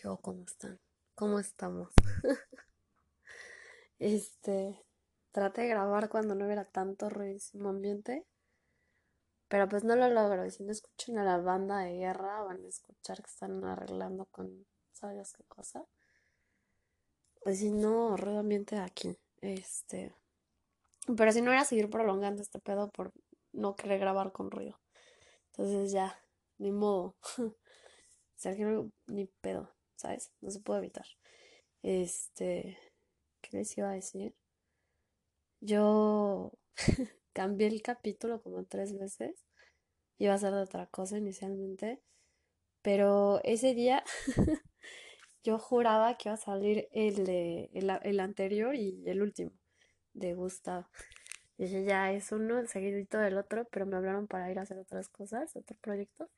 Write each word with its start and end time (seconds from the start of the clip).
¿Qué 0.00 0.08
cómo 0.22 0.44
están? 0.44 0.80
¿Cómo 1.14 1.38
estamos? 1.38 1.90
este, 3.98 4.82
traté 5.30 5.60
de 5.60 5.68
grabar 5.68 6.08
cuando 6.08 6.34
no 6.34 6.46
hubiera 6.46 6.64
tanto 6.64 7.10
ruidísimo 7.10 7.68
ambiente, 7.68 8.26
pero 9.48 9.68
pues 9.68 9.84
no 9.84 9.96
lo 9.96 10.08
logro. 10.08 10.46
Y 10.46 10.50
si 10.52 10.62
no 10.62 10.72
escuchan 10.72 11.18
a 11.18 11.24
la 11.24 11.36
banda 11.36 11.80
de 11.80 11.98
guerra, 11.98 12.42
van 12.44 12.64
a 12.64 12.68
escuchar 12.68 13.18
que 13.18 13.28
están 13.28 13.62
arreglando 13.62 14.24
con, 14.24 14.66
¿sabes 14.90 15.34
qué 15.34 15.44
cosa? 15.44 15.84
Pues 17.42 17.58
si 17.58 17.70
no, 17.70 18.16
ruido 18.16 18.38
ambiente 18.38 18.78
aquí. 18.78 19.18
Este, 19.42 20.14
pero 21.14 21.30
si 21.30 21.42
no 21.42 21.52
era 21.52 21.66
seguir 21.66 21.90
prolongando 21.90 22.40
este 22.40 22.58
pedo 22.58 22.90
por 22.90 23.12
no 23.52 23.76
querer 23.76 24.00
grabar 24.00 24.32
con 24.32 24.50
ruido. 24.50 24.80
Entonces 25.48 25.92
ya, 25.92 26.24
ni 26.56 26.72
modo. 26.72 27.16
o 27.38 27.54
sea, 28.36 28.56
que 28.56 28.88
ni 29.06 29.26
pedo. 29.26 29.70
¿Sabes? 30.00 30.32
No 30.40 30.50
se 30.50 30.60
puede 30.60 30.80
evitar. 30.80 31.06
Este, 31.82 32.78
¿qué 33.40 33.58
les 33.58 33.76
iba 33.78 33.90
a 33.90 33.94
decir? 33.94 34.34
Yo 35.60 36.52
cambié 37.32 37.68
el 37.68 37.82
capítulo 37.82 38.42
como 38.42 38.64
tres 38.64 38.98
veces. 38.98 39.44
Iba 40.18 40.34
a 40.34 40.38
ser 40.38 40.52
de 40.52 40.62
otra 40.62 40.86
cosa 40.86 41.18
inicialmente. 41.18 42.00
Pero 42.82 43.40
ese 43.44 43.74
día 43.74 44.04
yo 45.44 45.58
juraba 45.58 46.16
que 46.16 46.28
iba 46.30 46.34
a 46.34 46.38
salir 46.38 46.88
el, 46.92 47.24
de, 47.26 47.70
el, 47.74 48.20
anterior 48.20 48.74
y 48.74 49.02
el 49.06 49.22
último 49.22 49.52
de 50.14 50.34
Gustavo. 50.34 50.88
Dije, 51.58 51.84
ya 51.84 52.12
es 52.12 52.32
uno, 52.32 52.58
el 52.58 52.68
seguidito 52.68 53.18
del 53.18 53.36
otro, 53.38 53.66
pero 53.70 53.86
me 53.86 53.96
hablaron 53.96 54.26
para 54.26 54.50
ir 54.50 54.58
a 54.58 54.62
hacer 54.62 54.78
otras 54.78 55.08
cosas, 55.10 55.54
otro 55.56 55.76
proyecto. 55.82 56.30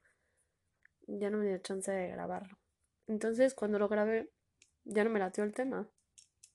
Ya 1.06 1.30
no 1.30 1.38
me 1.38 1.46
dio 1.46 1.58
chance 1.58 1.92
de 1.92 2.08
grabarlo. 2.08 2.61
Entonces, 3.06 3.54
cuando 3.54 3.78
lo 3.78 3.88
grabé, 3.88 4.30
ya 4.84 5.04
no 5.04 5.10
me 5.10 5.18
latió 5.18 5.44
el 5.44 5.54
tema. 5.54 5.88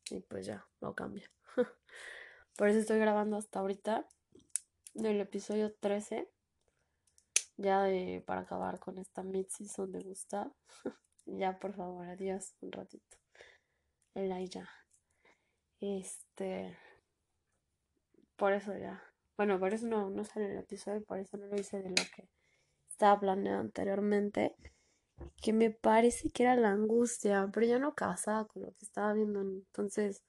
Y 0.09 0.21
pues 0.21 0.45
ya, 0.45 0.65
lo 0.79 0.95
cambio. 0.95 1.27
Por 2.57 2.69
eso 2.69 2.79
estoy 2.79 2.99
grabando 2.99 3.37
hasta 3.37 3.59
ahorita 3.59 4.07
del 4.93 5.19
episodio 5.21 5.73
13. 5.73 6.29
Ya 7.57 7.83
de, 7.83 8.23
para 8.25 8.41
acabar 8.41 8.79
con 8.79 8.97
esta 8.97 9.23
mid-season 9.23 9.91
de 9.91 10.01
Gustav. 10.03 10.51
ya, 11.25 11.59
por 11.59 11.73
favor, 11.73 12.07
adiós 12.07 12.53
un 12.61 12.71
ratito. 12.71 13.17
El 14.13 14.49
ya. 14.49 14.69
Este. 15.79 16.77
Por 18.35 18.53
eso 18.53 18.77
ya. 18.77 19.03
Bueno, 19.35 19.59
por 19.59 19.73
eso 19.73 19.87
no, 19.87 20.09
no 20.09 20.23
sale 20.23 20.51
el 20.51 20.57
episodio, 20.57 21.03
por 21.03 21.19
eso 21.19 21.37
no 21.37 21.47
lo 21.47 21.55
hice 21.55 21.81
de 21.81 21.89
lo 21.89 22.03
que 22.15 22.27
estaba 22.89 23.19
planeado 23.19 23.59
anteriormente 23.59 24.55
que 25.41 25.53
me 25.53 25.71
parece 25.71 26.29
que 26.31 26.43
era 26.43 26.55
la 26.55 26.71
angustia, 26.71 27.49
pero 27.53 27.65
ya 27.65 27.79
no 27.79 27.95
casaba 27.95 28.47
con 28.47 28.63
lo 28.63 28.71
que 28.73 28.85
estaba 28.85 29.13
viendo, 29.13 29.41
entonces 29.41 30.23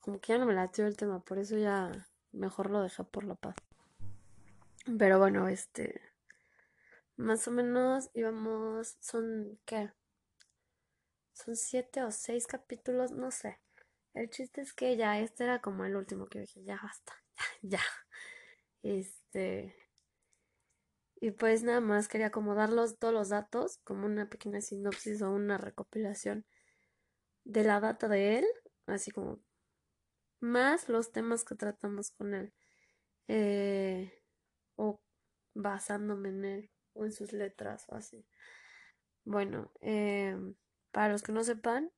como 0.00 0.20
que 0.20 0.32
ya 0.32 0.38
no 0.38 0.46
me 0.46 0.54
latió 0.54 0.86
el 0.86 0.96
tema, 0.96 1.20
por 1.20 1.38
eso 1.38 1.56
ya 1.58 1.92
mejor 2.32 2.70
lo 2.70 2.82
dejé 2.82 3.04
por 3.04 3.24
la 3.24 3.34
paz. 3.34 3.56
Pero 4.98 5.18
bueno, 5.18 5.48
este 5.48 6.00
más 7.16 7.48
o 7.48 7.50
menos 7.50 8.10
íbamos, 8.14 8.96
son 9.00 9.58
¿qué? 9.64 9.90
Son 11.32 11.56
siete 11.56 12.02
o 12.04 12.10
seis 12.10 12.46
capítulos, 12.46 13.12
no 13.12 13.30
sé. 13.30 13.60
El 14.14 14.30
chiste 14.30 14.60
es 14.60 14.72
que 14.72 14.96
ya 14.96 15.18
este 15.20 15.44
era 15.44 15.60
como 15.60 15.84
el 15.84 15.96
último 15.96 16.26
que 16.26 16.40
dije, 16.40 16.62
ya 16.64 16.80
basta, 16.82 17.12
ya, 17.62 17.78
ya. 17.78 17.82
Este, 18.82 19.74
y 21.20 21.32
pues 21.32 21.62
nada 21.62 21.80
más 21.80 22.08
quería 22.08 22.28
acomodarlos 22.28 22.98
todos 22.98 23.12
los 23.14 23.28
datos, 23.28 23.78
como 23.84 24.06
una 24.06 24.28
pequeña 24.28 24.60
sinopsis 24.60 25.22
o 25.22 25.30
una 25.30 25.58
recopilación 25.58 26.46
de 27.44 27.64
la 27.64 27.80
data 27.80 28.08
de 28.08 28.38
él, 28.38 28.46
así 28.86 29.10
como 29.10 29.40
más 30.40 30.88
los 30.88 31.10
temas 31.10 31.44
que 31.44 31.56
tratamos 31.56 32.12
con 32.12 32.34
él, 32.34 32.52
eh, 33.26 34.22
o 34.76 35.00
basándome 35.54 36.28
en 36.28 36.44
él, 36.44 36.70
o 36.92 37.04
en 37.04 37.12
sus 37.12 37.32
letras, 37.32 37.86
o 37.88 37.96
así. 37.96 38.24
Bueno, 39.24 39.72
eh, 39.80 40.36
para 40.92 41.12
los 41.12 41.22
que 41.22 41.32
no 41.32 41.42
sepan, 41.42 41.90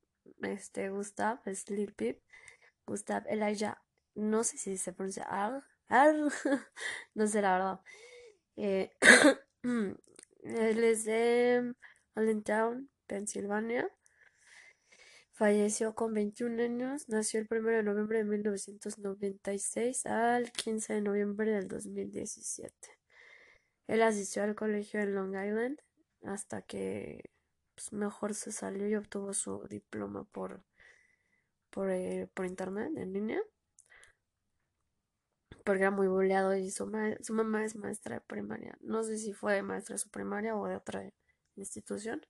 este 0.42 0.88
Gustav 0.90 1.40
es 1.44 1.68
Lil 1.68 1.92
Pip, 1.94 2.22
Gustav 2.86 3.24
Elijah, 3.28 3.82
no 4.14 4.44
sé 4.44 4.56
si 4.56 4.78
se 4.78 4.92
pronuncia 4.92 5.24
Ar, 5.24 5.62
Ar, 5.88 6.14
no 7.14 7.26
sé 7.26 7.42
la 7.42 7.52
verdad. 7.52 7.80
Eh, 8.62 8.90
él 10.42 10.84
es 10.84 11.04
de 11.04 11.72
Allentown, 12.14 12.90
Pensilvania. 13.06 13.90
Falleció 15.32 15.94
con 15.94 16.12
21 16.12 16.62
años. 16.62 17.08
Nació 17.08 17.40
el 17.40 17.48
1 17.50 17.70
de 17.70 17.82
noviembre 17.82 18.18
de 18.18 18.24
1996 18.24 20.04
al 20.04 20.52
15 20.52 20.92
de 20.92 21.00
noviembre 21.00 21.52
del 21.52 21.68
2017. 21.68 22.74
Él 23.86 24.02
asistió 24.02 24.42
al 24.42 24.54
colegio 24.54 25.00
en 25.00 25.14
Long 25.14 25.34
Island 25.34 25.80
hasta 26.24 26.60
que 26.60 27.30
pues, 27.74 27.94
mejor 27.94 28.34
se 28.34 28.52
salió 28.52 28.86
y 28.86 28.94
obtuvo 28.94 29.32
su 29.32 29.66
diploma 29.70 30.24
por, 30.24 30.62
por, 31.70 31.90
eh, 31.90 32.28
por 32.34 32.44
internet 32.44 32.92
en 32.94 33.14
línea 33.14 33.40
porque 35.64 35.82
era 35.82 35.90
muy 35.90 36.08
boleado 36.08 36.54
y 36.54 36.70
su, 36.70 36.90
su 37.20 37.34
mamá 37.34 37.64
es 37.64 37.76
maestra 37.76 38.16
de 38.16 38.20
primaria. 38.20 38.76
No 38.80 39.02
sé 39.02 39.18
si 39.18 39.32
fue 39.32 39.62
maestra 39.62 39.94
de 39.94 39.98
su 39.98 40.10
primaria 40.10 40.56
o 40.56 40.66
de 40.66 40.76
otra 40.76 41.10
institución. 41.56 42.26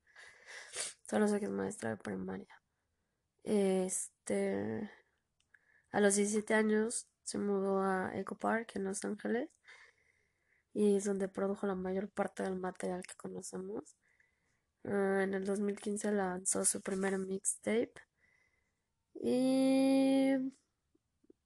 Solo 1.08 1.28
sé 1.28 1.38
que 1.38 1.46
es 1.46 1.50
maestra 1.50 1.90
de 1.90 1.96
primaria. 1.96 2.60
Este, 3.42 4.90
a 5.92 6.00
los 6.00 6.14
17 6.16 6.54
años 6.54 7.08
se 7.24 7.38
mudó 7.38 7.80
a 7.80 8.12
Echo 8.14 8.36
Park 8.36 8.72
en 8.74 8.84
Los 8.84 9.04
Ángeles 9.04 9.50
y 10.72 10.96
es 10.96 11.04
donde 11.04 11.28
produjo 11.28 11.66
la 11.66 11.74
mayor 11.74 12.08
parte 12.10 12.42
del 12.42 12.56
material 12.56 13.02
que 13.02 13.14
conocemos. 13.16 13.96
Ah, 14.84 15.22
en 15.22 15.34
el 15.34 15.44
2015 15.44 16.12
lanzó 16.12 16.64
su 16.64 16.80
primer 16.80 17.18
mixtape 17.18 17.92
y 19.14 20.34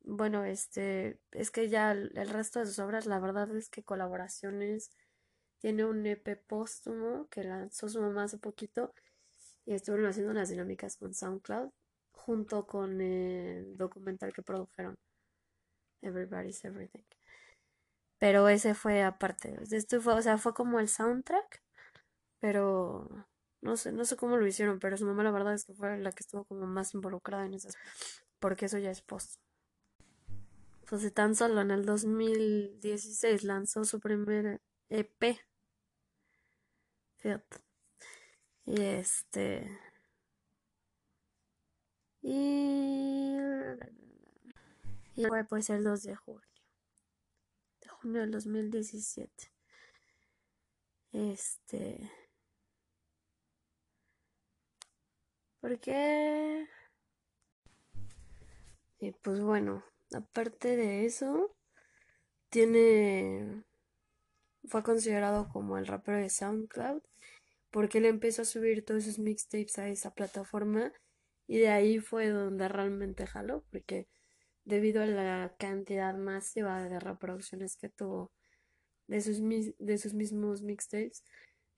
bueno, 0.04 0.44
este, 0.44 1.18
es 1.32 1.50
que 1.50 1.68
ya 1.68 1.92
el, 1.92 2.28
resto 2.30 2.60
de 2.60 2.66
sus 2.66 2.78
obras, 2.78 3.06
la 3.06 3.20
verdad 3.20 3.54
es 3.56 3.68
que 3.70 3.82
colaboraciones, 3.82 4.90
tiene 5.60 5.84
un 5.86 6.06
EP 6.06 6.36
póstumo 6.46 7.28
que 7.30 7.44
lanzó 7.44 7.88
su 7.88 8.00
mamá 8.00 8.24
hace 8.24 8.38
poquito 8.38 8.94
y 9.66 9.74
estuvieron 9.74 10.08
haciendo 10.08 10.32
unas 10.32 10.50
dinámicas 10.50 10.96
con 10.96 11.14
SoundCloud 11.14 11.70
junto 12.12 12.66
con 12.66 13.00
el 13.00 13.76
documental 13.76 14.32
que 14.32 14.42
produjeron, 14.42 14.96
Everybody's 16.02 16.64
Everything. 16.64 17.04
Pero 18.18 18.48
ese 18.48 18.74
fue 18.74 19.02
aparte, 19.02 19.58
esto 19.70 20.00
fue, 20.00 20.14
o 20.14 20.22
sea, 20.22 20.38
fue 20.38 20.54
como 20.54 20.80
el 20.80 20.88
soundtrack, 20.88 21.62
pero 22.40 23.08
no 23.62 23.76
sé, 23.76 23.92
no 23.92 24.04
sé 24.04 24.16
cómo 24.16 24.36
lo 24.36 24.46
hicieron, 24.46 24.78
pero 24.78 24.96
su 24.96 25.06
mamá 25.06 25.24
la 25.24 25.30
verdad 25.32 25.54
es 25.54 25.64
que 25.64 25.74
fue 25.74 25.98
la 25.98 26.12
que 26.12 26.22
estuvo 26.22 26.44
como 26.44 26.66
más 26.66 26.94
involucrada 26.94 27.46
en 27.46 27.54
esas, 27.54 27.76
porque 28.38 28.66
eso 28.66 28.78
ya 28.78 28.90
es 28.90 29.02
post. 29.02 29.40
Pues 30.88 31.12
tan 31.14 31.34
solo 31.34 31.60
en 31.60 31.70
el 31.70 31.86
2016 31.86 33.44
lanzó 33.44 33.84
su 33.84 34.00
primer 34.00 34.60
EP. 34.90 35.38
Fíjate. 37.16 37.56
Y 38.66 38.80
este. 38.82 39.78
Y. 42.22 43.34
Y 45.16 45.24
fue 45.26 45.44
pues 45.44 45.70
el 45.70 45.84
2 45.84 46.02
de 46.02 46.16
junio. 46.16 46.42
De 47.80 47.88
junio 47.88 48.20
del 48.20 48.30
2017. 48.32 49.52
Este. 51.12 52.10
¿Por 55.60 55.78
qué? 55.80 56.68
Y 58.98 59.12
pues 59.12 59.40
bueno, 59.40 59.82
Aparte 60.12 60.76
de 60.76 61.06
eso, 61.06 61.54
tiene. 62.50 63.64
Fue 64.66 64.82
considerado 64.82 65.48
como 65.48 65.76
el 65.78 65.86
rapero 65.86 66.18
de 66.18 66.30
SoundCloud 66.30 67.02
porque 67.74 67.98
él 67.98 68.06
empezó 68.06 68.42
a 68.42 68.44
subir 68.44 68.84
todos 68.84 69.02
sus 69.02 69.18
mixtapes 69.18 69.80
a 69.80 69.88
esa 69.88 70.14
plataforma 70.14 70.92
y 71.48 71.58
de 71.58 71.70
ahí 71.70 71.98
fue 71.98 72.28
donde 72.28 72.68
realmente 72.68 73.26
jaló 73.26 73.64
porque 73.72 74.06
debido 74.64 75.02
a 75.02 75.06
la 75.06 75.56
cantidad 75.58 76.14
masiva 76.14 76.84
de 76.84 77.00
reproducciones 77.00 77.76
que 77.76 77.88
tuvo 77.88 78.30
de 79.08 79.20
sus, 79.22 79.40
de 79.40 79.98
sus 79.98 80.14
mismos 80.14 80.62
mixtapes 80.62 81.24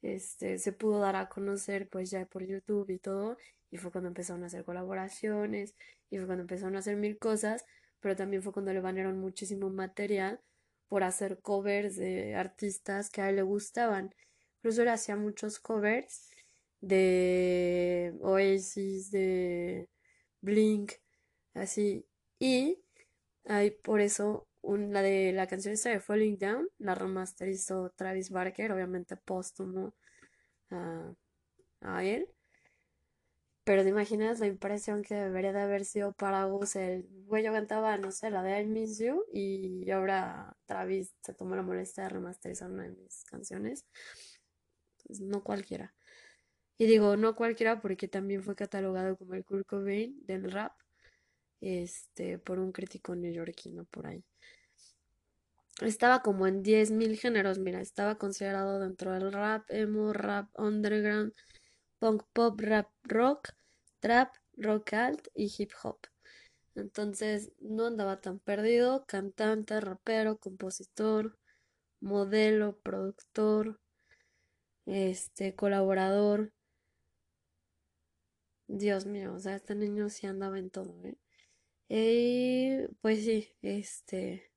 este 0.03 0.59
se 0.59 0.73
pudo 0.73 1.01
dar 1.01 1.17
a 1.17 1.31
conocer 1.31 1.89
pues 1.89 2.11
ya 2.11 2.27
por 2.27 2.45
YouTube 2.45 2.91
y 2.91 2.99
todo 2.99 3.39
y 3.71 3.79
fue 3.79 3.91
cuando 3.91 4.09
empezaron 4.09 4.43
a 4.45 4.49
hacer 4.49 4.65
colaboraciones 4.65 5.75
y 6.11 6.19
fue 6.19 6.27
cuando 6.27 6.43
empezaron 6.43 6.77
a 6.77 6.81
hacer 6.81 6.97
mil 6.97 7.19
cosas 7.19 7.65
pero 8.01 8.17
también 8.17 8.43
fue 8.43 8.53
cuando 8.53 8.73
le 8.73 8.81
banearon 8.81 9.19
muchísimo 9.19 9.71
material 9.71 10.41
por 10.89 11.03
hacer 11.03 11.41
covers 11.41 11.97
de 11.97 12.35
artistas 12.35 13.11
que 13.11 13.23
a 13.23 13.31
él 13.31 13.37
le 13.37 13.43
gustaban. 13.43 14.15
Incluso 14.59 14.83
él 14.83 14.89
hacía 14.89 15.17
muchos 15.17 15.59
covers 15.59 16.31
de 16.81 18.15
Oasis, 18.21 19.11
de 19.11 19.89
Blink, 20.41 20.93
así. 21.55 22.07
Y 22.39 22.79
hay 23.45 23.71
por 23.71 24.01
eso 24.01 24.47
la 24.63 25.03
de 25.03 25.33
la 25.33 25.47
canción 25.47 25.75
esta 25.75 25.91
de 25.91 26.01
Falling 26.01 26.39
Down, 26.39 26.69
la 26.79 26.95
remasterizó 26.95 27.91
Travis 27.91 28.31
Barker, 28.31 28.73
obviamente 28.73 29.17
póstumo 29.17 29.95
a 31.81 32.05
él. 32.05 32.29
Pero 33.67 33.83
te 33.83 33.89
imaginas 33.89 34.39
la 34.39 34.47
impresión 34.47 35.03
que 35.03 35.17
debería 35.17 35.53
de 35.53 35.61
haber 35.61 35.85
sido 35.85 36.13
para 36.13 36.45
Gus 36.45 36.77
el 36.77 37.05
güey 37.27 37.43
yo 37.43 37.53
cantaba, 37.53 37.97
no 37.99 38.13
sé, 38.13 38.31
la 38.31 38.45
de 38.45 38.61
I 38.61 38.65
Miss 38.65 39.01
You 39.01 39.25
y 39.33 39.91
ahora 39.91 40.57
Travis 40.67 41.17
se 41.21 41.35
tomó 41.35 41.57
la 41.57 41.63
molestia 41.63 42.05
de 42.05 42.11
remasterizar 42.11 42.71
una 42.71 42.85
de 42.85 42.91
mis 42.91 43.25
canciones. 43.25 43.85
Pues 45.05 45.21
no 45.21 45.43
cualquiera. 45.43 45.93
Y 46.79 46.87
digo, 46.87 47.17
no 47.17 47.35
cualquiera 47.35 47.81
porque 47.83 48.07
también 48.07 48.45
fue 48.45 48.55
catalogado 48.55 49.17
como 49.17 49.35
el 49.35 49.45
Kurt 49.45 49.67
Cobain 49.67 50.17
del 50.25 50.53
rap, 50.53 50.73
este, 51.61 52.39
por 52.39 52.61
un 52.61 52.71
crítico 52.71 53.17
neoyorquino 53.17 53.85
por 53.87 54.07
ahí. 54.07 54.25
Estaba 55.81 56.23
como 56.23 56.47
en 56.47 56.63
10.000 56.63 57.19
géneros, 57.19 57.59
mira, 57.59 57.81
estaba 57.81 58.17
considerado 58.17 58.79
dentro 58.79 59.13
del 59.13 59.33
rap, 59.33 59.65
emo, 59.71 60.13
rap 60.13 60.49
underground, 60.57 61.33
punk 61.99 62.23
pop, 62.33 62.61
rap 62.61 62.91
rock, 63.05 63.51
trap, 64.01 64.35
rock 64.57 64.93
alt 64.95 65.29
y 65.35 65.53
hip 65.57 65.73
hop. 65.83 65.99
Entonces 66.75 67.53
no 67.61 67.87
andaba 67.87 68.21
tan 68.21 68.39
perdido, 68.39 69.05
cantante, 69.07 69.81
rapero, 69.81 70.39
compositor, 70.39 71.39
modelo, 72.01 72.79
productor, 72.81 73.81
este, 74.87 75.55
colaborador. 75.55 76.53
Dios 78.69 79.07
mío, 79.07 79.35
o 79.35 79.39
sea, 79.41 79.57
este 79.57 79.75
niño 79.75 80.09
sí 80.09 80.27
andaba 80.27 80.59
en 80.59 80.71
todo, 80.71 80.95
¿eh? 81.05 81.17
Y 81.89 82.87
pues 83.01 83.25
sí, 83.25 83.55
este, 83.63 84.51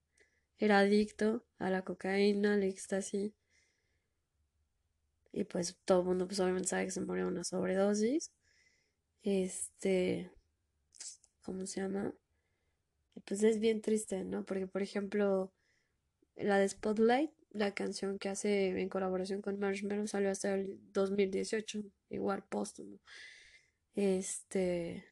era 0.60 0.80
adicto 0.80 1.46
a 1.60 1.70
la 1.70 1.84
cocaína, 1.84 2.56
al 2.56 2.64
éxtasis. 2.64 3.34
Y 5.32 5.44
pues 5.46 5.78
todo 5.86 6.02
el 6.02 6.08
mundo 6.08 6.28
pues 6.28 6.40
obviamente 6.40 6.70
sabe 6.70 6.86
que 6.86 6.92
se 6.92 7.02
murió 7.02 7.28
una 7.28 7.44
sobredosis. 7.44 8.32
Este, 9.24 10.32
¿cómo 11.44 11.66
se 11.66 11.82
llama? 11.82 12.14
pues 13.26 13.44
es 13.44 13.60
bien 13.60 13.82
triste, 13.82 14.24
¿no? 14.24 14.46
Porque 14.46 14.68
por 14.68 14.82
ejemplo, 14.82 15.52
la 16.36 16.60
de 16.60 16.70
Spotlight, 16.70 17.32
la 17.52 17.74
canción 17.74 18.20
que 18.20 18.30
hace 18.30 18.80
en 18.80 18.90
colaboración 18.90 19.42
con 19.42 19.60
Marshmallow 19.60 20.08
salió 20.08 20.32
hasta 20.32 20.56
el 20.56 20.80
2018, 20.94 21.84
igual 22.10 22.44
póstumo. 22.48 23.00
Este, 23.96 25.06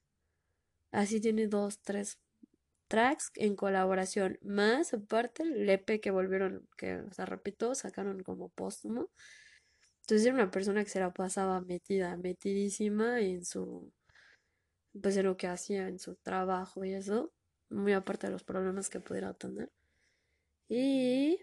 así 0.92 1.20
tiene 1.20 1.48
dos, 1.48 1.82
tres 1.82 2.20
tracks 2.88 3.32
en 3.36 3.56
colaboración, 3.56 4.40
más 4.42 4.94
aparte 4.94 5.44
el 5.44 5.70
EP 5.70 6.00
que 6.00 6.12
volvieron, 6.12 6.68
que, 6.78 6.98
o 7.00 7.14
sea, 7.14 7.26
repito, 7.26 7.76
sacaron 7.76 8.24
como 8.24 8.50
póstumo. 8.50 9.10
Entonces 10.08 10.26
era 10.26 10.36
una 10.36 10.52
persona 10.52 10.86
que 10.86 10.90
se 10.90 11.02
la 11.02 11.12
pasaba 11.12 11.60
metida, 11.60 12.16
metidísima 12.16 13.20
en 13.20 13.44
su, 13.44 13.92
pues 15.02 15.18
en 15.18 15.26
lo 15.26 15.36
que 15.36 15.48
hacía, 15.48 15.90
en 15.90 16.00
su 16.00 16.16
trabajo 16.16 16.86
y 16.86 16.94
eso, 16.94 17.34
muy 17.70 17.92
aparte 17.92 18.28
de 18.28 18.32
los 18.32 18.46
problemas 18.46 18.90
que 18.90 19.02
pudiera 19.02 19.34
tener. 19.34 19.70
Y 20.70 21.42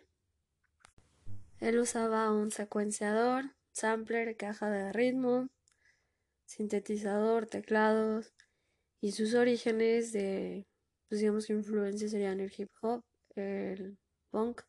él 1.60 1.78
usaba 1.78 2.32
un 2.32 2.50
secuenciador, 2.50 3.54
sampler, 3.72 4.34
caja 4.38 4.70
de 4.70 4.94
ritmo, 4.94 5.50
sintetizador, 6.46 7.44
teclados 7.44 8.32
y 8.98 9.12
sus 9.12 9.34
orígenes 9.34 10.10
de, 10.12 10.66
pues 11.10 11.20
digamos 11.20 11.46
que 11.46 11.52
influencias 11.52 12.12
serían 12.12 12.40
el 12.40 12.50
hip 12.56 12.70
hop, 12.80 13.04
el 13.34 13.98
punk, 14.30 14.62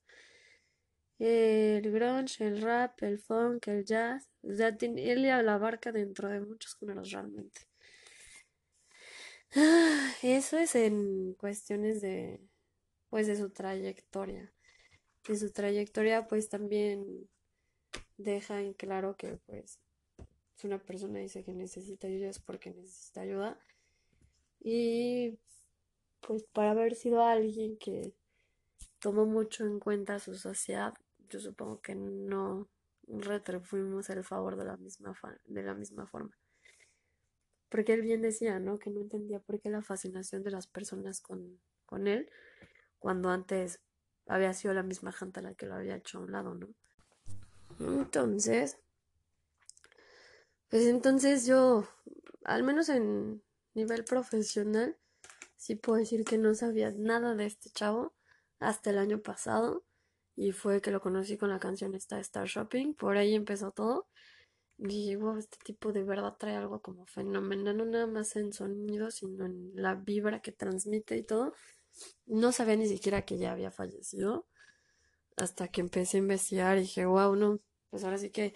el 1.19 1.91
grunge, 1.91 2.45
el 2.45 2.61
rap, 2.61 3.01
el 3.03 3.19
funk, 3.19 3.67
el 3.67 3.85
jazz. 3.85 4.29
O 4.43 4.53
sea, 4.53 4.75
él 4.79 5.21
la 5.21 5.53
abarca 5.53 5.91
dentro 5.91 6.29
de 6.29 6.41
muchos 6.41 6.75
géneros 6.75 7.11
realmente. 7.11 7.61
Eso 10.21 10.57
es 10.57 10.75
en 10.75 11.33
cuestiones 11.35 12.01
de, 12.01 12.41
pues, 13.09 13.27
de 13.27 13.37
su 13.37 13.49
trayectoria. 13.49 14.51
De 15.27 15.37
su 15.37 15.51
trayectoria, 15.51 16.27
pues, 16.27 16.49
también 16.49 17.29
deja 18.17 18.61
en 18.61 18.73
claro 18.73 19.15
que, 19.15 19.37
pues, 19.45 19.79
si 20.55 20.67
una 20.67 20.79
persona 20.79 21.19
dice 21.19 21.43
que 21.43 21.53
necesita 21.53 22.07
ayuda 22.07 22.29
es 22.29 22.39
porque 22.39 22.71
necesita 22.71 23.21
ayuda. 23.21 23.59
Y, 24.59 25.37
pues, 26.21 26.43
para 26.51 26.71
haber 26.71 26.95
sido 26.95 27.23
alguien 27.23 27.77
que 27.77 28.13
tomó 28.99 29.25
mucho 29.25 29.65
en 29.65 29.79
cuenta 29.79 30.19
su 30.19 30.35
sociedad, 30.35 30.93
yo 31.29 31.39
supongo 31.39 31.81
que 31.81 31.95
no 31.95 32.69
retribuimos 33.07 34.09
el 34.09 34.23
favor 34.23 34.55
de 34.57 34.65
la 34.65 34.77
misma, 34.77 35.15
de 35.45 35.63
la 35.63 35.73
misma 35.73 36.07
forma. 36.07 36.37
Porque 37.69 37.93
él 37.93 38.01
bien 38.01 38.21
decía, 38.21 38.59
¿no? 38.59 38.77
Que 38.77 38.89
no 38.89 39.01
entendía 39.01 39.39
por 39.39 39.59
qué 39.59 39.69
la 39.69 39.81
fascinación 39.81 40.43
de 40.43 40.51
las 40.51 40.67
personas 40.67 41.21
con, 41.21 41.59
con 41.85 42.07
él, 42.07 42.29
cuando 42.99 43.29
antes 43.29 43.81
había 44.27 44.53
sido 44.53 44.73
la 44.73 44.83
misma 44.83 45.11
gente 45.11 45.41
la 45.41 45.53
que 45.53 45.65
lo 45.65 45.75
había 45.75 45.95
hecho 45.95 46.17
a 46.17 46.21
un 46.21 46.31
lado, 46.31 46.55
¿no? 46.55 46.69
Entonces, 47.79 48.77
pues 50.69 50.87
entonces 50.87 51.45
yo, 51.45 51.87
al 52.43 52.63
menos 52.63 52.89
en 52.89 53.43
nivel 53.73 54.03
profesional, 54.05 54.97
sí 55.57 55.75
puedo 55.75 55.99
decir 55.99 56.23
que 56.23 56.37
no 56.37 56.53
sabía 56.55 56.91
nada 56.91 57.35
de 57.35 57.45
este 57.45 57.69
chavo 57.69 58.15
hasta 58.59 58.89
el 58.89 58.97
año 58.97 59.21
pasado 59.21 59.84
y 60.35 60.51
fue 60.51 60.81
que 60.81 60.91
lo 60.91 61.01
conocí 61.01 61.37
con 61.37 61.49
la 61.49 61.59
canción 61.59 61.95
esta 61.95 62.19
Star 62.19 62.47
Shopping, 62.47 62.93
por 62.93 63.17
ahí 63.17 63.35
empezó 63.35 63.71
todo. 63.71 64.07
Y 64.77 65.15
wow, 65.15 65.37
este 65.37 65.57
tipo 65.63 65.93
de 65.93 66.03
verdad 66.03 66.35
trae 66.37 66.55
algo 66.55 66.81
como 66.81 67.05
fenomenal, 67.05 67.77
no 67.77 67.85
nada 67.85 68.07
más 68.07 68.35
en 68.35 68.51
sonido, 68.51 69.09
sino 69.11 69.45
en 69.45 69.71
la 69.73 69.95
vibra 69.95 70.41
que 70.41 70.51
transmite 70.51 71.17
y 71.17 71.23
todo. 71.23 71.53
No 72.25 72.51
sabía 72.51 72.75
ni 72.75 72.87
siquiera 72.87 73.23
que 73.23 73.37
ya 73.37 73.53
había 73.53 73.71
fallecido. 73.71 74.47
Hasta 75.37 75.69
que 75.69 75.81
empecé 75.81 76.17
a 76.17 76.21
investigar 76.21 76.77
y 76.77 76.81
dije, 76.81 77.05
wow, 77.05 77.35
no, 77.35 77.59
pues 77.89 78.03
ahora 78.03 78.17
sí 78.17 78.31
que 78.31 78.53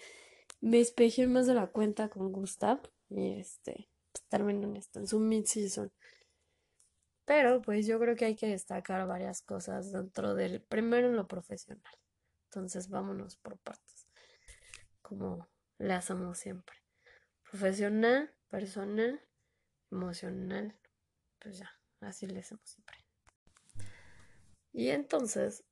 me 0.60 0.80
espejé 0.80 1.26
más 1.26 1.46
de 1.46 1.54
la 1.54 1.68
cuenta 1.68 2.08
con 2.10 2.32
Gustav. 2.32 2.80
Y 3.08 3.32
este, 3.40 3.88
pues 4.12 4.40
en 4.40 4.76
en 4.94 5.06
su 5.06 5.20
mid-season. 5.20 5.90
Pero 7.30 7.62
pues 7.62 7.86
yo 7.86 8.00
creo 8.00 8.16
que 8.16 8.24
hay 8.24 8.34
que 8.34 8.48
destacar 8.48 9.06
varias 9.06 9.40
cosas 9.40 9.92
dentro 9.92 10.34
del, 10.34 10.60
primero 10.62 11.06
en 11.06 11.14
lo 11.14 11.28
profesional. 11.28 11.94
Entonces 12.46 12.88
vámonos 12.88 13.36
por 13.36 13.56
partes, 13.56 14.08
como 15.00 15.48
le 15.78 15.92
hacemos 15.92 16.38
siempre. 16.38 16.74
Profesional, 17.48 18.34
personal, 18.48 19.24
emocional, 19.92 20.76
pues 21.38 21.58
ya, 21.58 21.70
así 22.00 22.26
le 22.26 22.40
hacemos 22.40 22.68
siempre. 22.68 22.96
Y 24.72 24.88
entonces, 24.88 25.62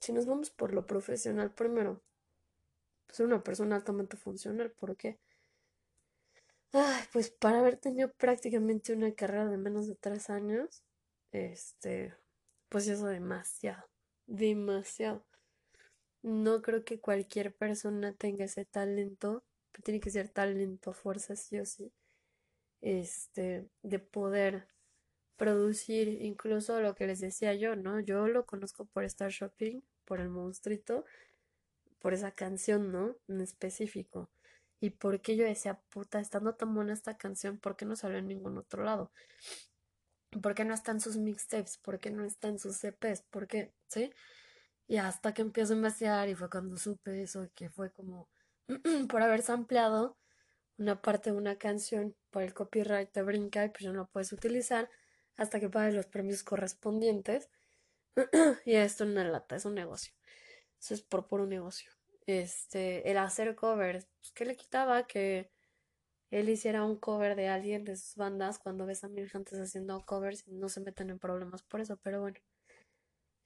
si 0.00 0.12
nos 0.12 0.26
vamos 0.26 0.50
por 0.50 0.74
lo 0.74 0.86
profesional 0.86 1.54
primero, 1.54 2.02
pues 3.06 3.20
una 3.20 3.42
persona 3.42 3.76
altamente 3.76 4.18
funcional, 4.18 4.70
¿por 4.72 4.98
qué? 4.98 5.18
Ay, 6.72 7.02
pues 7.12 7.30
para 7.30 7.58
haber 7.60 7.76
tenido 7.76 8.12
prácticamente 8.14 8.92
una 8.94 9.12
carrera 9.14 9.46
de 9.48 9.58
menos 9.58 9.86
de 9.86 9.94
tres 9.94 10.30
años, 10.30 10.82
este, 11.30 12.14
pues 12.68 12.88
eso 12.88 13.06
demasiado, 13.06 13.84
demasiado. 14.26 15.24
No 16.22 16.62
creo 16.62 16.84
que 16.84 17.00
cualquier 17.00 17.54
persona 17.54 18.14
tenga 18.14 18.44
ese 18.44 18.64
talento, 18.64 19.44
tiene 19.84 20.00
que 20.00 20.10
ser 20.10 20.28
talento 20.28 20.90
a 20.90 20.94
fuerza, 20.94 21.36
sí 21.36 21.58
o 21.58 21.66
sí, 21.66 21.92
este, 22.82 23.68
de 23.82 23.98
poder 24.00 24.68
producir 25.36 26.08
incluso 26.22 26.80
lo 26.82 26.94
que 26.94 27.06
les 27.08 27.20
decía 27.20 27.54
yo, 27.54 27.76
¿no? 27.76 28.00
Yo 28.00 28.28
lo 28.28 28.46
conozco 28.46 28.86
por 28.86 29.04
Star 29.04 29.30
Shopping, 29.30 29.82
por 30.04 30.20
el 30.20 30.30
monstruito, 30.30 31.04
por 32.00 32.14
esa 32.14 32.32
canción, 32.32 32.92
¿no? 32.92 33.16
En 33.28 33.40
específico. 33.42 34.30
Y 34.82 34.90
porque 34.90 35.36
yo 35.36 35.44
decía, 35.44 35.80
puta, 35.90 36.18
estando 36.18 36.56
tan 36.56 36.74
buena 36.74 36.92
esta 36.92 37.16
canción, 37.16 37.56
¿por 37.56 37.76
qué 37.76 37.84
no 37.84 37.94
salió 37.94 38.18
en 38.18 38.26
ningún 38.26 38.58
otro 38.58 38.82
lado? 38.82 39.12
¿Por 40.42 40.56
qué 40.56 40.64
no 40.64 40.74
están 40.74 41.00
sus 41.00 41.16
mixtapes? 41.16 41.78
¿Por 41.78 42.00
qué 42.00 42.10
no 42.10 42.24
están 42.24 42.58
sus 42.58 42.82
EPs? 42.82 43.22
¿Por 43.30 43.46
qué? 43.46 43.72
¿Sí? 43.86 44.12
Y 44.88 44.96
hasta 44.96 45.34
que 45.34 45.42
empiezo 45.42 45.72
a 45.72 45.76
investigar 45.76 46.28
y 46.28 46.34
fue 46.34 46.50
cuando 46.50 46.76
supe 46.78 47.22
eso, 47.22 47.48
que 47.54 47.70
fue 47.70 47.92
como 47.92 48.28
por 49.08 49.22
haber 49.22 49.42
sampleado 49.42 50.18
una 50.78 51.00
parte 51.00 51.30
de 51.30 51.36
una 51.36 51.58
canción 51.58 52.16
por 52.30 52.42
el 52.42 52.52
copyright 52.52 53.12
te 53.12 53.22
brinca 53.22 53.64
y 53.64 53.68
pues 53.68 53.84
ya 53.84 53.92
no 53.92 54.08
puedes 54.08 54.32
utilizar 54.32 54.90
hasta 55.36 55.60
que 55.60 55.68
pagues 55.68 55.94
los 55.94 56.06
premios 56.06 56.42
correspondientes. 56.42 57.50
y 58.64 58.74
esto 58.74 59.04
es 59.04 59.10
lata, 59.10 59.54
es 59.54 59.64
un 59.64 59.76
negocio. 59.76 60.12
Eso 60.80 60.94
es 60.94 61.02
por 61.02 61.28
puro 61.28 61.46
negocio 61.46 61.92
este, 62.26 63.10
el 63.10 63.18
hacer 63.18 63.54
covers, 63.56 64.06
pues, 64.18 64.32
¿qué 64.32 64.44
le 64.44 64.56
quitaba? 64.56 65.06
Que 65.06 65.50
él 66.30 66.48
hiciera 66.48 66.84
un 66.84 66.96
cover 66.96 67.36
de 67.36 67.48
alguien 67.48 67.84
de 67.84 67.96
sus 67.96 68.16
bandas 68.16 68.58
cuando 68.58 68.86
ves 68.86 69.04
a 69.04 69.08
mil 69.08 69.28
gentes 69.28 69.58
haciendo 69.58 70.04
covers 70.06 70.46
y 70.48 70.52
no 70.52 70.68
se 70.68 70.80
meten 70.80 71.10
en 71.10 71.18
problemas 71.18 71.62
por 71.62 71.80
eso, 71.80 71.98
pero 71.98 72.20
bueno, 72.20 72.38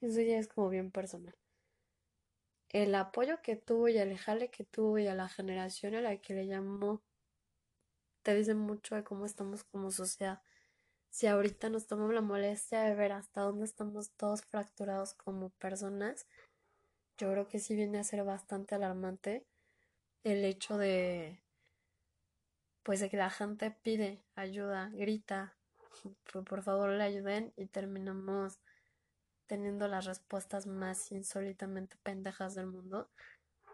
eso 0.01 0.21
ya 0.21 0.37
es 0.37 0.47
como 0.47 0.69
bien 0.69 0.91
personal. 0.91 1.35
El 2.69 2.95
apoyo 2.95 3.41
que 3.41 3.55
tuvo 3.55 3.87
y 3.89 3.97
el 3.97 4.17
jale 4.17 4.49
que 4.49 4.63
tuvo 4.63 4.99
y 4.99 5.07
a 5.07 5.15
la 5.15 5.29
generación 5.29 5.95
a 5.95 6.01
la 6.01 6.17
que 6.17 6.33
le 6.33 6.47
llamó 6.47 7.01
te 8.23 8.35
dice 8.35 8.55
mucho 8.55 8.95
de 8.95 9.03
cómo 9.03 9.25
estamos 9.25 9.63
como 9.63 9.89
sociedad. 9.89 10.41
Si 11.09 11.27
ahorita 11.27 11.69
nos 11.69 11.87
tomamos 11.87 12.13
la 12.13 12.21
molestia 12.21 12.81
de 12.81 12.93
ver 12.93 13.13
hasta 13.13 13.41
dónde 13.41 13.65
estamos 13.65 14.11
todos 14.11 14.41
fracturados 14.41 15.13
como 15.13 15.49
personas, 15.51 16.27
yo 17.17 17.31
creo 17.31 17.47
que 17.47 17.59
sí 17.59 17.75
viene 17.75 17.99
a 17.99 18.03
ser 18.03 18.23
bastante 18.23 18.75
alarmante 18.75 19.45
el 20.23 20.45
hecho 20.45 20.77
de 20.77 21.41
pues 22.83 22.99
de 23.01 23.09
que 23.09 23.17
la 23.17 23.29
gente 23.29 23.71
pide 23.71 24.23
ayuda, 24.35 24.89
grita, 24.93 25.57
por 26.31 26.63
favor 26.63 26.91
le 26.91 27.03
ayuden 27.03 27.53
y 27.57 27.65
terminamos 27.65 28.59
teniendo 29.45 29.87
las 29.87 30.05
respuestas 30.05 30.67
más 30.67 31.11
insólitamente 31.11 31.97
pendejas 32.03 32.55
del 32.55 32.67
mundo 32.67 33.09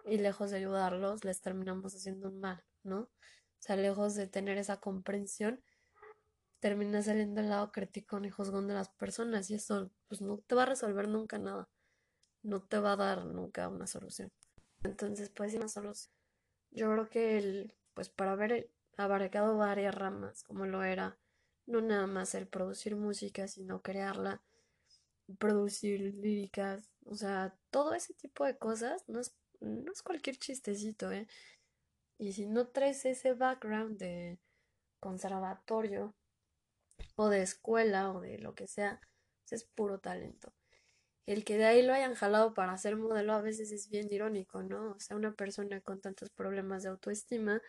y 0.05 0.17
lejos 0.17 0.51
de 0.51 0.57
ayudarlos 0.57 1.23
les 1.25 1.41
terminamos 1.41 1.95
haciendo 1.95 2.29
un 2.29 2.39
mal, 2.39 2.63
¿no? 2.83 3.01
O 3.01 3.09
sea, 3.59 3.75
lejos 3.75 4.15
de 4.15 4.27
tener 4.27 4.57
esa 4.57 4.77
comprensión, 4.77 5.63
termina 6.59 7.01
saliendo 7.01 7.41
el 7.41 7.49
lado 7.49 7.71
crítico 7.71 8.23
y 8.23 8.29
juzgón 8.29 8.67
de 8.67 8.73
las 8.73 8.89
personas 8.89 9.49
y 9.49 9.55
eso 9.55 9.91
pues 10.07 10.21
no 10.21 10.37
te 10.39 10.55
va 10.55 10.63
a 10.63 10.67
resolver 10.67 11.07
nunca 11.07 11.37
nada, 11.37 11.69
no 12.43 12.61
te 12.61 12.79
va 12.79 12.93
a 12.93 12.97
dar 12.97 13.25
nunca 13.25 13.67
una 13.69 13.87
solución. 13.87 14.29
Entonces, 14.83 15.29
pues, 15.29 15.53
una 15.55 15.67
solución. 15.67 16.13
Yo 16.71 16.91
creo 16.91 17.09
que 17.09 17.37
el, 17.37 17.73
pues 17.93 18.09
para 18.09 18.35
ver 18.35 18.69
abarcado 18.97 19.57
varias 19.57 19.95
ramas, 19.95 20.43
como 20.43 20.65
lo 20.65 20.83
era 20.83 21.17
no 21.65 21.81
nada 21.81 22.07
más 22.07 22.35
el 22.35 22.47
producir 22.47 22.95
música, 22.95 23.47
sino 23.47 23.81
crearla, 23.81 24.41
producir 25.39 26.13
líricas, 26.15 26.89
o 27.05 27.15
sea, 27.15 27.55
todo 27.69 27.93
ese 27.93 28.13
tipo 28.13 28.45
de 28.45 28.57
cosas 28.57 29.03
no 29.07 29.19
es, 29.19 29.35
no 29.61 29.91
es 29.91 30.01
cualquier 30.01 30.37
chistecito, 30.37 31.11
¿eh? 31.11 31.27
Y 32.17 32.33
si 32.33 32.45
no 32.45 32.67
traes 32.67 33.05
ese 33.05 33.33
background 33.33 33.97
de 33.97 34.39
conservatorio 34.99 36.13
o 37.15 37.29
de 37.29 37.41
escuela 37.41 38.11
o 38.11 38.21
de 38.21 38.37
lo 38.39 38.55
que 38.55 38.67
sea, 38.67 39.01
pues 39.41 39.61
es 39.61 39.65
puro 39.65 39.99
talento. 39.99 40.53
El 41.25 41.45
que 41.45 41.57
de 41.57 41.65
ahí 41.65 41.81
lo 41.81 41.93
hayan 41.93 42.15
jalado 42.15 42.53
para 42.53 42.73
hacer 42.73 42.97
modelo 42.97 43.33
a 43.33 43.41
veces 43.41 43.71
es 43.71 43.89
bien 43.89 44.11
irónico, 44.11 44.61
¿no? 44.61 44.91
O 44.91 44.99
sea, 44.99 45.15
una 45.15 45.33
persona 45.33 45.79
con 45.81 46.01
tantos 46.01 46.29
problemas 46.29 46.83
de 46.83 46.89
autoestima 46.89 47.61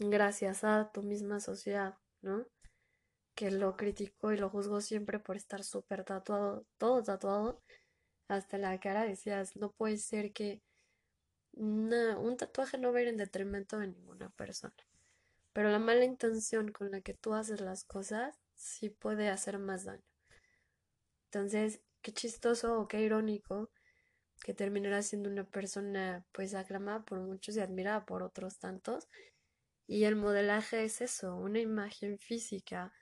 gracias 0.00 0.64
a 0.64 0.90
tu 0.92 1.02
misma 1.02 1.40
sociedad, 1.40 1.96
¿no? 2.22 2.46
Que 3.34 3.50
lo 3.50 3.76
criticó 3.76 4.32
y 4.32 4.36
lo 4.36 4.50
juzgó 4.50 4.80
siempre 4.80 5.20
por 5.20 5.36
estar 5.36 5.62
súper 5.62 6.04
tatuado, 6.04 6.66
todo 6.76 7.02
tatuado, 7.02 7.62
hasta 8.28 8.58
la 8.58 8.78
cara 8.80 9.04
decías, 9.04 9.56
no 9.56 9.70
puede 9.72 9.96
ser 9.98 10.32
que 10.32 10.60
un 11.52 12.36
tatuaje 12.36 12.78
no 12.78 12.92
va 12.92 12.98
a 12.98 13.02
ir 13.02 13.08
en 13.08 13.16
detrimento 13.16 13.78
de 13.78 13.88
ninguna 13.88 14.28
persona. 14.30 14.74
Pero 15.52 15.70
la 15.70 15.78
mala 15.78 16.04
intención 16.04 16.70
con 16.72 16.90
la 16.90 17.00
que 17.00 17.14
tú 17.14 17.34
haces 17.34 17.60
las 17.60 17.84
cosas 17.84 18.38
sí 18.54 18.90
puede 18.90 19.28
hacer 19.28 19.58
más 19.58 19.84
daño. 19.84 20.04
Entonces, 21.26 21.80
qué 22.08 22.14
chistoso 22.14 22.80
o 22.80 22.88
qué 22.88 23.02
irónico 23.02 23.70
que 24.42 24.54
terminará 24.54 25.02
siendo 25.02 25.28
una 25.28 25.44
persona 25.44 26.24
pues 26.32 26.54
aclamada 26.54 27.04
por 27.04 27.20
muchos 27.20 27.56
y 27.56 27.60
admirada 27.60 28.06
por 28.06 28.22
otros 28.22 28.58
tantos 28.58 29.08
y 29.86 30.04
el 30.04 30.16
modelaje 30.16 30.84
es 30.84 31.02
eso, 31.02 31.36
una 31.36 31.60
imagen 31.60 32.18
física, 32.18 32.94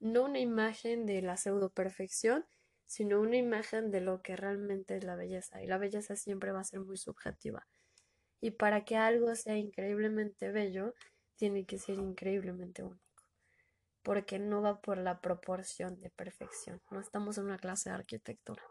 no 0.00 0.24
una 0.24 0.38
imagen 0.38 1.04
de 1.04 1.20
la 1.20 1.36
pseudo 1.36 1.68
perfección, 1.68 2.46
sino 2.86 3.20
una 3.20 3.36
imagen 3.36 3.90
de 3.90 4.00
lo 4.00 4.22
que 4.22 4.36
realmente 4.36 4.96
es 4.96 5.04
la 5.04 5.16
belleza. 5.16 5.62
Y 5.62 5.66
la 5.66 5.78
belleza 5.78 6.14
siempre 6.14 6.52
va 6.52 6.60
a 6.60 6.64
ser 6.64 6.80
muy 6.80 6.98
subjetiva. 6.98 7.66
Y 8.40 8.52
para 8.52 8.84
que 8.84 8.96
algo 8.96 9.34
sea 9.34 9.56
increíblemente 9.56 10.50
bello, 10.52 10.94
tiene 11.36 11.64
que 11.64 11.78
ser 11.78 11.98
increíblemente 11.98 12.82
único. 12.82 13.05
Porque 14.06 14.38
no 14.38 14.62
va 14.62 14.80
por 14.80 14.98
la 14.98 15.20
proporción 15.20 15.98
de 16.00 16.10
perfección. 16.10 16.80
No 16.92 17.00
estamos 17.00 17.38
en 17.38 17.46
una 17.46 17.58
clase 17.58 17.90
de 17.90 17.96
arquitectura. 17.96 18.62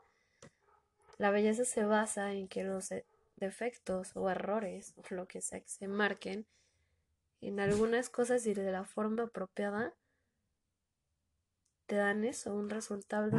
La 1.18 1.30
belleza 1.30 1.66
se 1.66 1.84
basa 1.84 2.32
en 2.32 2.48
que 2.48 2.64
los 2.64 2.94
defectos 3.36 4.12
o 4.16 4.30
errores, 4.30 4.94
o 4.96 5.04
lo 5.14 5.28
que 5.28 5.42
sea 5.42 5.60
que 5.60 5.68
se 5.68 5.90
marquen, 5.90 6.48
en 7.42 7.60
algunas 7.60 8.10
cosas 8.10 8.48
y 8.48 8.54
de 8.54 8.72
la 8.72 8.86
forma 8.86 9.24
apropiada, 9.24 9.94
te 11.86 11.98
dan 11.98 12.24
eso, 12.24 12.56
un 12.56 12.70
resultado 12.70 13.30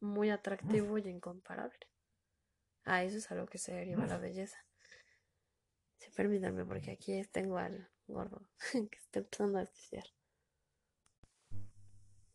muy 0.00 0.30
atractivo 0.30 0.96
y 0.96 1.02
incomparable. 1.02 1.88
A 2.84 3.04
eso 3.04 3.18
es 3.18 3.30
a 3.30 3.34
lo 3.34 3.46
que 3.46 3.58
se 3.58 3.74
deriva 3.74 4.06
la 4.06 4.16
belleza. 4.16 4.64
Sí, 5.98 6.10
permítanme, 6.16 6.64
porque 6.64 6.92
aquí 6.92 7.22
tengo 7.32 7.58
al 7.58 7.90
gordo 8.06 8.48
que 8.72 8.96
está 8.98 9.18
empezando 9.18 9.58
a 9.58 9.60
desquiciar. 9.60 10.04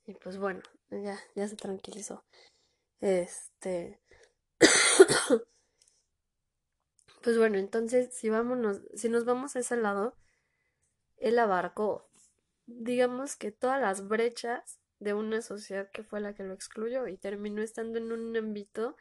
Y 0.07 0.13
pues 0.13 0.37
bueno, 0.37 0.61
ya, 0.91 1.19
ya 1.35 1.47
se 1.47 1.55
tranquilizó. 1.55 2.23
Este. 3.01 3.99
pues 7.21 7.37
bueno, 7.37 7.57
entonces, 7.57 8.13
si 8.13 8.29
vámonos, 8.29 8.81
si 8.95 9.09
nos 9.09 9.25
vamos 9.25 9.55
a 9.55 9.59
ese 9.59 9.77
lado, 9.77 10.15
él 11.17 11.39
abarcó, 11.39 12.07
digamos 12.67 13.35
que 13.35 13.51
todas 13.51 13.81
las 13.81 14.07
brechas 14.07 14.79
de 14.99 15.13
una 15.13 15.41
sociedad 15.41 15.89
que 15.91 16.03
fue 16.03 16.21
la 16.21 16.33
que 16.33 16.43
lo 16.43 16.53
excluyó 16.53 17.07
y 17.07 17.17
terminó 17.17 17.61
estando 17.61 17.97
en 17.97 18.11
un 18.11 18.35
ámbito 18.37 18.95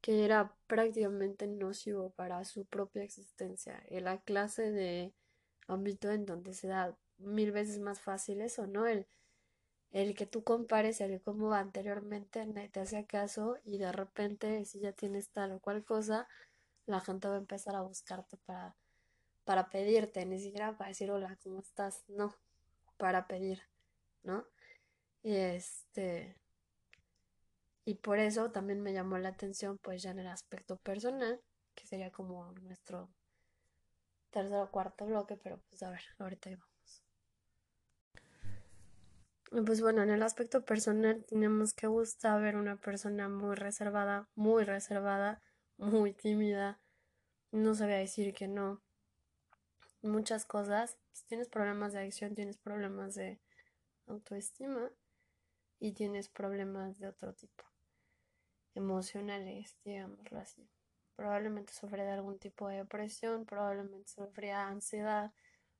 que 0.00 0.24
era 0.24 0.54
prácticamente 0.66 1.46
nocivo 1.46 2.10
para 2.10 2.44
su 2.44 2.64
propia 2.66 3.02
existencia, 3.02 3.82
en 3.88 4.04
la 4.04 4.20
clase 4.22 4.70
de 4.70 5.12
ámbito 5.68 6.10
en 6.10 6.26
donde 6.26 6.54
se 6.54 6.68
da 6.68 6.96
mil 7.18 7.52
veces 7.52 7.78
más 7.80 8.00
fácil 8.00 8.40
eso, 8.40 8.66
¿no? 8.66 8.86
El, 8.86 9.06
el 9.92 10.14
que 10.14 10.26
tú 10.26 10.44
compares 10.44 11.00
el 11.00 11.20
cómo 11.22 11.52
anteriormente 11.52 12.46
te 12.72 12.80
hacía 12.80 13.06
caso 13.06 13.58
y 13.64 13.78
de 13.78 13.92
repente 13.92 14.64
si 14.64 14.80
ya 14.80 14.92
tienes 14.92 15.30
tal 15.30 15.52
o 15.52 15.60
cual 15.60 15.84
cosa, 15.84 16.28
la 16.86 17.00
gente 17.00 17.28
va 17.28 17.34
a 17.34 17.38
empezar 17.38 17.76
a 17.76 17.82
buscarte 17.82 18.36
para 18.38 18.76
para 19.44 19.68
pedirte, 19.68 20.24
ni 20.26 20.38
siquiera 20.38 20.76
para 20.76 20.88
decir 20.90 21.10
hola, 21.10 21.36
¿cómo 21.42 21.58
estás? 21.60 22.04
No, 22.08 22.34
para 22.98 23.26
pedir, 23.26 23.62
¿no? 24.22 24.46
Y 25.22 25.34
este, 25.34 26.36
y 27.84 27.94
por 27.96 28.18
eso 28.20 28.52
también 28.52 28.80
me 28.80 28.92
llamó 28.92 29.18
la 29.18 29.30
atención, 29.30 29.78
pues 29.78 30.02
ya 30.02 30.12
en 30.12 30.20
el 30.20 30.28
aspecto 30.28 30.76
personal, 30.76 31.40
que 31.74 31.86
sería 31.86 32.12
como 32.12 32.52
nuestro 32.62 33.10
tercer 34.30 34.58
o 34.58 34.70
cuarto 34.70 35.06
bloque, 35.06 35.36
pero 35.36 35.58
pues 35.68 35.82
a 35.82 35.90
ver, 35.90 36.02
ahorita 36.18 36.50
vamos. 36.50 36.69
Pues 39.50 39.80
bueno, 39.82 40.04
en 40.04 40.10
el 40.10 40.22
aspecto 40.22 40.64
personal 40.64 41.24
tenemos 41.24 41.74
que 41.74 41.88
gusta 41.88 42.36
ver 42.38 42.54
una 42.54 42.76
persona 42.76 43.28
muy 43.28 43.56
reservada, 43.56 44.28
muy 44.36 44.62
reservada, 44.62 45.42
muy 45.76 46.12
tímida, 46.12 46.80
no 47.50 47.74
sabía 47.74 47.96
decir 47.96 48.32
que 48.32 48.46
no, 48.46 48.80
muchas 50.02 50.44
cosas. 50.44 50.98
Si 51.10 51.24
tienes 51.26 51.48
problemas 51.48 51.92
de 51.92 51.98
adicción, 51.98 52.36
tienes 52.36 52.58
problemas 52.58 53.16
de 53.16 53.40
autoestima 54.06 54.92
y 55.80 55.94
tienes 55.94 56.28
problemas 56.28 57.00
de 57.00 57.08
otro 57.08 57.34
tipo, 57.34 57.64
emocionales, 58.76 59.76
digámoslo 59.84 60.38
así. 60.38 60.70
Probablemente 61.16 61.72
sufre 61.72 62.04
de 62.04 62.12
algún 62.12 62.38
tipo 62.38 62.68
de 62.68 62.76
depresión, 62.76 63.46
probablemente 63.46 64.12
sufría 64.12 64.68
ansiedad, 64.68 65.32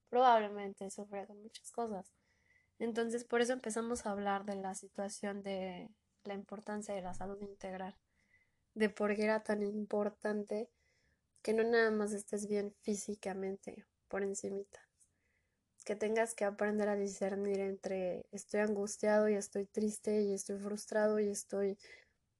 probablemente 0.08 0.90
sufría 0.90 1.24
de 1.26 1.34
muchas 1.34 1.70
cosas. 1.70 2.12
Entonces, 2.80 3.24
por 3.24 3.42
eso 3.42 3.52
empezamos 3.52 4.06
a 4.06 4.10
hablar 4.10 4.46
de 4.46 4.56
la 4.56 4.74
situación 4.74 5.42
de 5.42 5.90
la 6.24 6.32
importancia 6.32 6.94
de 6.94 7.02
la 7.02 7.12
salud 7.12 7.40
integral, 7.42 7.94
de 8.74 8.88
por 8.88 9.14
qué 9.14 9.24
era 9.24 9.42
tan 9.42 9.62
importante 9.62 10.70
que 11.42 11.52
no 11.52 11.62
nada 11.62 11.90
más 11.90 12.12
estés 12.12 12.48
bien 12.48 12.74
físicamente 12.80 13.84
por 14.08 14.22
encimita. 14.22 14.80
Que 15.84 15.94
tengas 15.94 16.34
que 16.34 16.46
aprender 16.46 16.88
a 16.88 16.96
discernir 16.96 17.60
entre 17.60 18.24
estoy 18.32 18.60
angustiado 18.60 19.28
y 19.28 19.34
estoy 19.34 19.66
triste 19.66 20.22
y 20.22 20.32
estoy 20.32 20.58
frustrado 20.58 21.20
y 21.20 21.28
estoy 21.28 21.78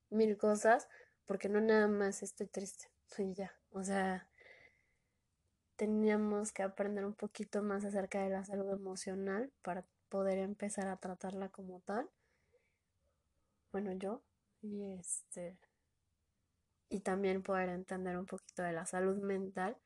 mil 0.08 0.38
cosas, 0.38 0.88
porque 1.26 1.50
no 1.50 1.60
nada 1.60 1.86
más 1.86 2.22
estoy 2.22 2.46
triste 2.46 2.86
ya. 3.36 3.52
O 3.72 3.84
sea, 3.84 4.26
teníamos 5.76 6.52
que 6.52 6.62
aprender 6.62 7.04
un 7.04 7.14
poquito 7.14 7.62
más 7.62 7.84
acerca 7.84 8.22
de 8.22 8.30
la 8.30 8.44
salud 8.44 8.70
emocional 8.72 9.52
para 9.60 9.84
poder 10.10 10.38
empezar 10.38 10.88
a 10.88 10.98
tratarla 10.98 11.48
como 11.48 11.80
tal. 11.80 12.10
Bueno, 13.72 13.92
yo 13.94 14.22
y 14.62 14.82
este 14.92 15.58
y 16.90 17.00
también 17.00 17.42
poder 17.42 17.70
entender 17.70 18.18
un 18.18 18.26
poquito 18.26 18.62
de 18.62 18.72
la 18.72 18.84
salud 18.84 19.16
mental 19.22 19.78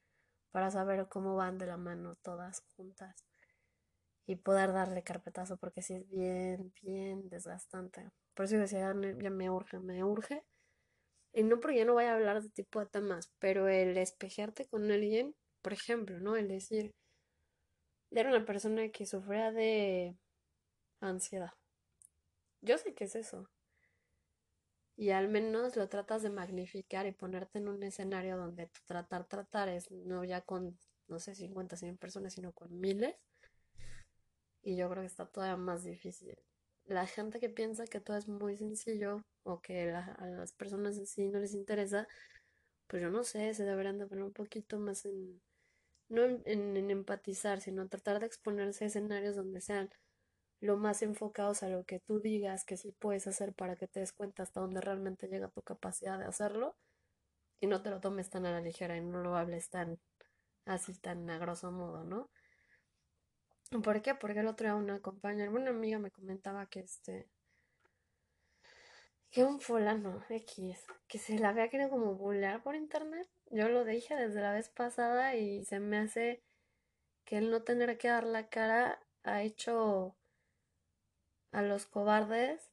para 0.50 0.70
saber 0.72 1.08
cómo 1.08 1.36
van 1.36 1.58
de 1.58 1.66
la 1.66 1.76
mano 1.76 2.16
todas 2.22 2.62
juntas 2.76 3.24
y 4.26 4.36
poder 4.36 4.72
darle 4.72 5.02
carpetazo 5.02 5.56
porque 5.56 5.82
sí 5.82 5.94
es 5.94 6.08
bien, 6.08 6.72
bien 6.82 7.28
desgastante. 7.28 8.10
Por 8.34 8.46
eso 8.46 8.56
decía, 8.56 8.80
ya 8.80 9.30
me 9.30 9.50
urge, 9.50 9.78
me 9.78 10.02
urge. 10.02 10.42
Y 11.32 11.42
no 11.44 11.60
porque 11.60 11.78
yo 11.80 11.84
no 11.86 11.94
vaya 11.94 12.12
a 12.12 12.16
hablar 12.16 12.42
de 12.42 12.50
tipo 12.50 12.80
de 12.80 12.86
temas, 12.86 13.32
pero 13.40 13.68
el 13.68 13.96
espejearte 13.98 14.66
con 14.68 14.90
alguien, 14.90 15.34
por 15.62 15.72
ejemplo, 15.74 16.20
¿no? 16.20 16.36
El 16.36 16.48
decir, 16.48 16.94
era 18.20 18.30
una 18.30 18.44
persona 18.44 18.88
que 18.90 19.06
sufría 19.06 19.50
de 19.52 20.16
ansiedad. 21.00 21.52
Yo 22.60 22.78
sé 22.78 22.94
que 22.94 23.04
es 23.04 23.16
eso. 23.16 23.48
Y 24.96 25.10
al 25.10 25.28
menos 25.28 25.76
lo 25.76 25.88
tratas 25.88 26.22
de 26.22 26.30
magnificar 26.30 27.06
y 27.06 27.12
ponerte 27.12 27.58
en 27.58 27.68
un 27.68 27.82
escenario 27.82 28.36
donde 28.36 28.70
tratar, 28.86 29.26
tratar 29.26 29.68
es 29.68 29.90
no 29.90 30.24
ya 30.24 30.40
con, 30.40 30.78
no 31.08 31.18
sé, 31.18 31.34
50, 31.34 31.76
100 31.76 31.98
personas, 31.98 32.34
sino 32.34 32.52
con 32.52 32.78
miles. 32.78 33.16
Y 34.62 34.76
yo 34.76 34.88
creo 34.88 35.02
que 35.02 35.08
está 35.08 35.26
todavía 35.26 35.56
más 35.56 35.84
difícil. 35.84 36.38
La 36.84 37.06
gente 37.06 37.40
que 37.40 37.48
piensa 37.48 37.86
que 37.86 38.00
todo 38.00 38.16
es 38.16 38.28
muy 38.28 38.56
sencillo 38.56 39.24
o 39.42 39.60
que 39.60 39.90
a 39.90 40.26
las 40.26 40.52
personas 40.52 40.98
así 40.98 41.28
no 41.28 41.40
les 41.40 41.54
interesa, 41.54 42.06
pues 42.86 43.02
yo 43.02 43.10
no 43.10 43.24
sé, 43.24 43.52
se 43.54 43.64
deberían 43.64 43.98
de 43.98 44.06
poner 44.06 44.24
un 44.24 44.32
poquito 44.32 44.78
más 44.78 45.04
en, 45.06 45.40
no 46.08 46.22
en, 46.24 46.90
empatizar, 46.90 47.60
sino 47.60 47.88
tratar 47.88 48.20
de 48.20 48.26
exponerse 48.26 48.84
a 48.84 48.86
escenarios 48.88 49.36
donde 49.36 49.60
sean 49.60 49.90
lo 50.60 50.76
más 50.76 51.02
enfocados 51.02 51.62
a 51.62 51.68
lo 51.68 51.84
que 51.84 52.00
tú 52.00 52.20
digas 52.20 52.64
que 52.64 52.76
sí 52.76 52.92
puedes 52.92 53.26
hacer 53.26 53.54
para 53.54 53.76
que 53.76 53.86
te 53.86 54.00
des 54.00 54.12
cuenta 54.12 54.42
hasta 54.42 54.60
dónde 54.60 54.80
realmente 54.80 55.28
llega 55.28 55.48
tu 55.48 55.62
capacidad 55.62 56.18
de 56.18 56.26
hacerlo 56.26 56.76
y 57.60 57.66
no 57.66 57.82
te 57.82 57.90
lo 57.90 58.00
tomes 58.00 58.30
tan 58.30 58.46
a 58.46 58.52
la 58.52 58.60
ligera 58.60 58.96
y 58.96 59.00
no 59.00 59.22
lo 59.22 59.36
hables 59.36 59.70
tan 59.70 59.98
así, 60.66 60.94
tan 60.98 61.28
a 61.30 61.38
grosso 61.38 61.70
modo, 61.72 62.04
¿no? 62.04 62.30
¿Por 63.82 64.02
qué? 64.02 64.14
Porque 64.14 64.40
el 64.40 64.46
otro 64.46 64.66
día 64.66 64.74
una 64.74 65.00
compañera, 65.00 65.50
una 65.50 65.70
amiga 65.70 65.98
me 65.98 66.10
comentaba 66.10 66.66
que 66.66 66.80
este 66.80 67.28
que 69.34 69.42
un 69.42 69.58
fulano 69.58 70.24
X 70.28 70.86
que 71.08 71.18
se 71.18 71.40
la 71.40 71.48
había 71.48 71.68
querido 71.68 71.90
como 71.90 72.14
bullear 72.14 72.62
por 72.62 72.76
internet. 72.76 73.28
Yo 73.50 73.68
lo 73.68 73.84
dije 73.84 74.14
desde 74.14 74.40
la 74.40 74.52
vez 74.52 74.68
pasada 74.68 75.34
y 75.34 75.64
se 75.64 75.80
me 75.80 75.98
hace 75.98 76.44
que 77.24 77.38
el 77.38 77.50
no 77.50 77.64
tener 77.64 77.98
que 77.98 78.06
dar 78.06 78.22
la 78.22 78.48
cara 78.48 79.00
ha 79.24 79.42
hecho 79.42 80.16
a 81.50 81.62
los 81.62 81.86
cobardes 81.86 82.70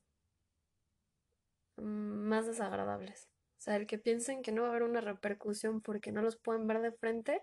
mm, 1.78 2.28
más 2.30 2.46
desagradables. 2.46 3.28
O 3.58 3.62
sea, 3.62 3.76
el 3.76 3.88
que 3.88 3.98
piensen 3.98 4.44
que 4.44 4.52
no 4.52 4.62
va 4.62 4.68
a 4.68 4.72
haber 4.72 4.84
una 4.84 5.02
repercusión 5.02 5.82
porque 5.82 6.12
no 6.12 6.22
los 6.22 6.38
pueden 6.38 6.68
ver 6.68 6.82
de 6.82 6.92
frente, 6.92 7.42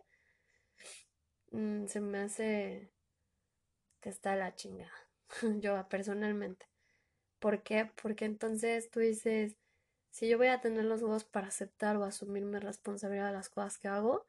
mm, 1.51 1.87
se 1.87 2.01
me 2.01 2.21
hace 2.21 2.93
que 4.01 4.11
está 4.11 4.37
la 4.37 4.55
chingada. 4.55 4.93
yo 5.61 5.89
personalmente. 5.89 6.67
¿Por 7.39 7.63
qué? 7.63 7.91
Porque 8.03 8.25
entonces 8.25 8.91
tú 8.91 9.01
dices, 9.01 9.57
si 10.11 10.29
yo 10.29 10.39
voy 10.39 10.49
a 10.49 10.61
tener 10.61 10.85
los 10.85 11.03
huevos 11.03 11.25
para 11.25 11.49
aceptar 11.49 11.97
o 11.97 12.05
asumirme 12.05 12.61
responsabilidad 12.61 13.29
de 13.29 13.33
las 13.35 13.49
cosas 13.49 13.79
que 13.79 13.89
hago, 13.89 14.27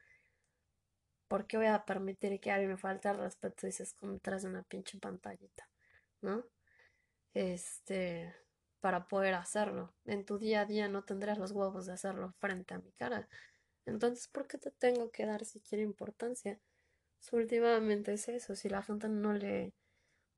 ¿por 1.27 1.47
qué 1.47 1.57
voy 1.57 1.67
a 1.67 1.85
permitir 1.85 2.39
que 2.39 2.51
alguien 2.51 2.71
me 2.71 2.77
falte 2.77 3.09
el 3.09 3.17
respeto? 3.17 3.67
Dices, 3.67 3.93
como 3.93 4.19
tras 4.19 4.43
una 4.43 4.63
pinche 4.63 4.97
pantallita, 4.99 5.69
¿no? 6.21 6.43
Este, 7.33 8.35
para 8.79 9.07
poder 9.07 9.35
hacerlo. 9.35 9.93
En 10.05 10.25
tu 10.25 10.37
día 10.37 10.61
a 10.61 10.65
día 10.65 10.87
no 10.87 11.03
tendrás 11.03 11.37
los 11.37 11.51
huevos 11.51 11.85
de 11.85 11.93
hacerlo 11.93 12.33
frente 12.39 12.73
a 12.73 12.79
mi 12.79 12.91
cara. 12.93 13.27
Entonces, 13.85 14.27
¿por 14.27 14.47
qué 14.47 14.57
te 14.57 14.71
tengo 14.71 15.11
que 15.11 15.25
dar 15.25 15.45
siquiera 15.45 15.83
importancia? 15.83 16.59
últimamente 17.31 18.13
es 18.13 18.29
eso, 18.29 18.55
si 18.55 18.69
la 18.69 18.81
gente 18.81 19.09
no 19.09 19.33
le, 19.33 19.73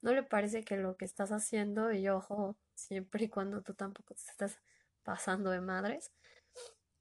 no 0.02 0.14
le 0.14 0.24
parece 0.24 0.64
que 0.64 0.78
lo 0.78 0.98
que 0.98 1.06
estás 1.06 1.32
haciendo, 1.32 1.92
y 1.92 2.10
ojo, 2.10 2.58
siempre 2.74 3.26
y 3.26 3.30
cuando 3.30 3.62
tú 3.62 3.74
tampoco 3.74 4.16
te 4.16 4.32
estás 4.32 4.60
pasando 5.04 5.52
de 5.52 5.62
madres, 5.62 6.12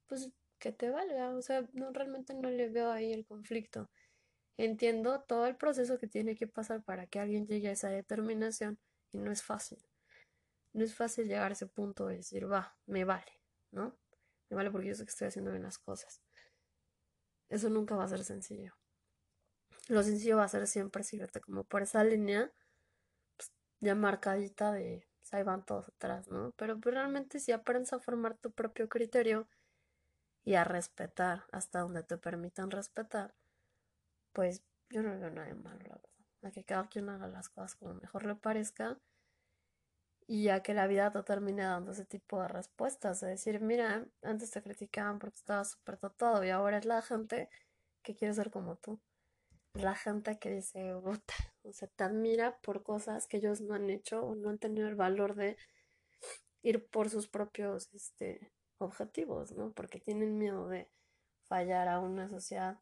pues 0.07 0.31
que 0.59 0.71
te 0.71 0.89
valga, 0.89 1.29
o 1.31 1.41
sea, 1.41 1.67
no 1.73 1.91
realmente 1.91 2.33
no 2.33 2.49
le 2.49 2.69
veo 2.69 2.91
ahí 2.91 3.11
el 3.11 3.25
conflicto. 3.25 3.89
Entiendo 4.57 5.21
todo 5.21 5.47
el 5.47 5.55
proceso 5.55 5.97
que 5.97 6.07
tiene 6.07 6.35
que 6.35 6.47
pasar 6.47 6.83
para 6.83 7.07
que 7.07 7.19
alguien 7.19 7.47
llegue 7.47 7.69
a 7.69 7.71
esa 7.71 7.89
determinación 7.89 8.77
y 9.11 9.17
no 9.17 9.31
es 9.31 9.41
fácil. 9.41 9.79
No 10.73 10.83
es 10.83 10.93
fácil 10.93 11.27
llegar 11.27 11.51
a 11.51 11.53
ese 11.53 11.67
punto 11.67 12.05
de 12.07 12.17
decir, 12.17 12.49
va, 12.51 12.77
me 12.85 13.03
vale, 13.03 13.41
¿no? 13.71 13.97
Me 14.49 14.57
vale 14.57 14.69
porque 14.69 14.89
yo 14.89 14.95
sé 14.95 15.03
que 15.03 15.09
estoy 15.09 15.27
haciendo 15.29 15.51
bien 15.51 15.63
las 15.63 15.79
cosas. 15.79 16.21
Eso 17.49 17.69
nunca 17.69 17.95
va 17.95 18.03
a 18.03 18.07
ser 18.07 18.23
sencillo. 18.23 18.75
Lo 19.87 20.03
sencillo 20.03 20.37
va 20.37 20.43
a 20.43 20.49
ser 20.49 20.67
siempre 20.67 21.03
seguirte 21.03 21.41
como 21.41 21.63
por 21.63 21.81
esa 21.81 22.03
línea 22.03 22.51
ya 23.81 23.95
marcadita 23.95 24.71
de 24.71 25.07
pues, 25.19 25.33
ahí 25.33 25.43
van 25.43 25.65
todos 25.65 25.89
atrás, 25.89 26.29
¿no? 26.29 26.51
Pero 26.57 26.79
pues, 26.79 26.95
realmente 26.95 27.39
si 27.39 27.51
aprendes 27.51 27.93
a 27.93 27.99
formar 27.99 28.37
tu 28.37 28.51
propio 28.51 28.87
criterio 28.87 29.47
y 30.43 30.55
a 30.55 30.63
respetar 30.63 31.43
hasta 31.51 31.79
donde 31.81 32.03
te 32.03 32.17
permitan 32.17 32.71
respetar, 32.71 33.35
pues 34.33 34.63
yo 34.89 35.03
no 35.03 35.17
veo 35.19 35.29
nada 35.29 35.47
de 35.47 35.55
malo, 35.55 35.79
la 35.79 35.95
verdad. 35.95 36.09
A 36.43 36.51
que 36.51 36.63
cada 36.63 36.87
quien 36.87 37.09
haga 37.09 37.27
las 37.27 37.49
cosas 37.49 37.75
como 37.75 37.93
mejor 37.95 38.25
le 38.25 38.35
parezca 38.35 38.99
y 40.27 40.43
ya 40.43 40.63
que 40.63 40.73
la 40.73 40.87
vida 40.87 41.11
te 41.11 41.21
termine 41.23 41.63
dando 41.63 41.91
ese 41.91 42.05
tipo 42.05 42.41
de 42.41 42.47
respuestas. 42.47 43.21
Es 43.23 43.29
decir, 43.29 43.61
mira, 43.61 44.07
antes 44.21 44.51
te 44.51 44.63
criticaban 44.63 45.19
porque 45.19 45.37
estabas 45.37 45.71
súper 45.71 45.97
tatuado 45.97 46.43
y 46.43 46.49
ahora 46.49 46.77
es 46.77 46.85
la 46.85 47.01
gente 47.01 47.49
que 48.01 48.15
quiere 48.15 48.33
ser 48.33 48.49
como 48.49 48.77
tú. 48.77 48.99
La 49.73 49.95
gente 49.95 50.37
que 50.37 50.51
dice, 50.51 50.93
puta, 51.03 51.33
o 51.63 51.73
sea, 51.73 51.87
te 51.87 52.03
admira 52.03 52.57
por 52.59 52.83
cosas 52.83 53.27
que 53.27 53.37
ellos 53.37 53.61
no 53.61 53.73
han 53.73 53.89
hecho 53.89 54.21
o 54.23 54.35
no 54.35 54.49
han 54.49 54.57
tenido 54.57 54.87
el 54.87 54.95
valor 54.95 55.35
de 55.35 55.57
ir 56.61 56.87
por 56.89 57.09
sus 57.09 57.27
propios 57.27 57.89
este, 57.93 58.51
objetivos, 58.77 59.53
¿no? 59.53 59.71
Porque 59.71 59.99
tienen 59.99 60.37
miedo 60.37 60.67
de 60.67 60.89
fallar 61.43 61.87
a 61.87 61.99
una 61.99 62.29
sociedad 62.29 62.79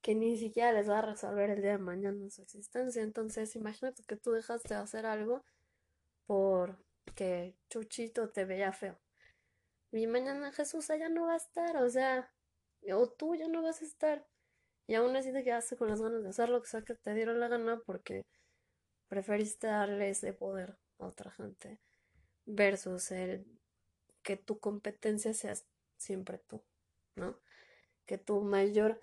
que 0.00 0.14
ni 0.14 0.36
siquiera 0.36 0.72
les 0.72 0.90
va 0.90 0.98
a 0.98 1.02
resolver 1.02 1.50
el 1.50 1.62
día 1.62 1.72
de 1.72 1.78
mañana 1.78 2.28
su 2.30 2.42
existencia. 2.42 3.02
Entonces, 3.02 3.54
imagínate 3.54 4.02
que 4.02 4.16
tú 4.16 4.32
dejaste 4.32 4.74
de 4.74 4.80
hacer 4.80 5.06
algo 5.06 5.44
porque 6.26 7.56
Chuchito 7.68 8.30
te 8.30 8.44
veía 8.44 8.72
feo. 8.72 8.98
Y 9.92 10.06
mañana 10.06 10.52
Jesús 10.52 10.90
allá 10.90 11.08
no 11.08 11.26
va 11.26 11.34
a 11.34 11.36
estar, 11.36 11.76
o 11.76 11.88
sea, 11.88 12.32
o 12.92 13.08
tú 13.08 13.34
ya 13.34 13.48
no 13.48 13.62
vas 13.62 13.82
a 13.82 13.84
estar. 13.84 14.26
Y 14.86 14.94
aún 14.94 15.14
así 15.16 15.32
te 15.32 15.44
quedaste 15.44 15.76
con 15.76 15.88
las 15.88 16.00
ganas 16.00 16.22
de 16.22 16.28
hacer 16.28 16.48
lo 16.48 16.60
que 16.60 16.68
sea 16.68 16.82
que 16.82 16.94
te 16.94 17.14
dieron 17.14 17.40
la 17.40 17.48
gana 17.48 17.80
porque 17.86 18.26
preferiste 19.08 19.66
darle 19.66 20.10
ese 20.10 20.32
poder 20.32 20.76
a 20.98 21.06
otra 21.06 21.30
gente 21.30 21.78
versus 22.46 23.10
el 23.12 23.46
que 24.22 24.36
tu 24.36 24.58
competencia 24.58 25.34
sea 25.34 25.54
siempre 25.96 26.38
tú, 26.38 26.62
¿no? 27.16 27.36
Que 28.06 28.18
tu 28.18 28.40
mayor... 28.42 28.98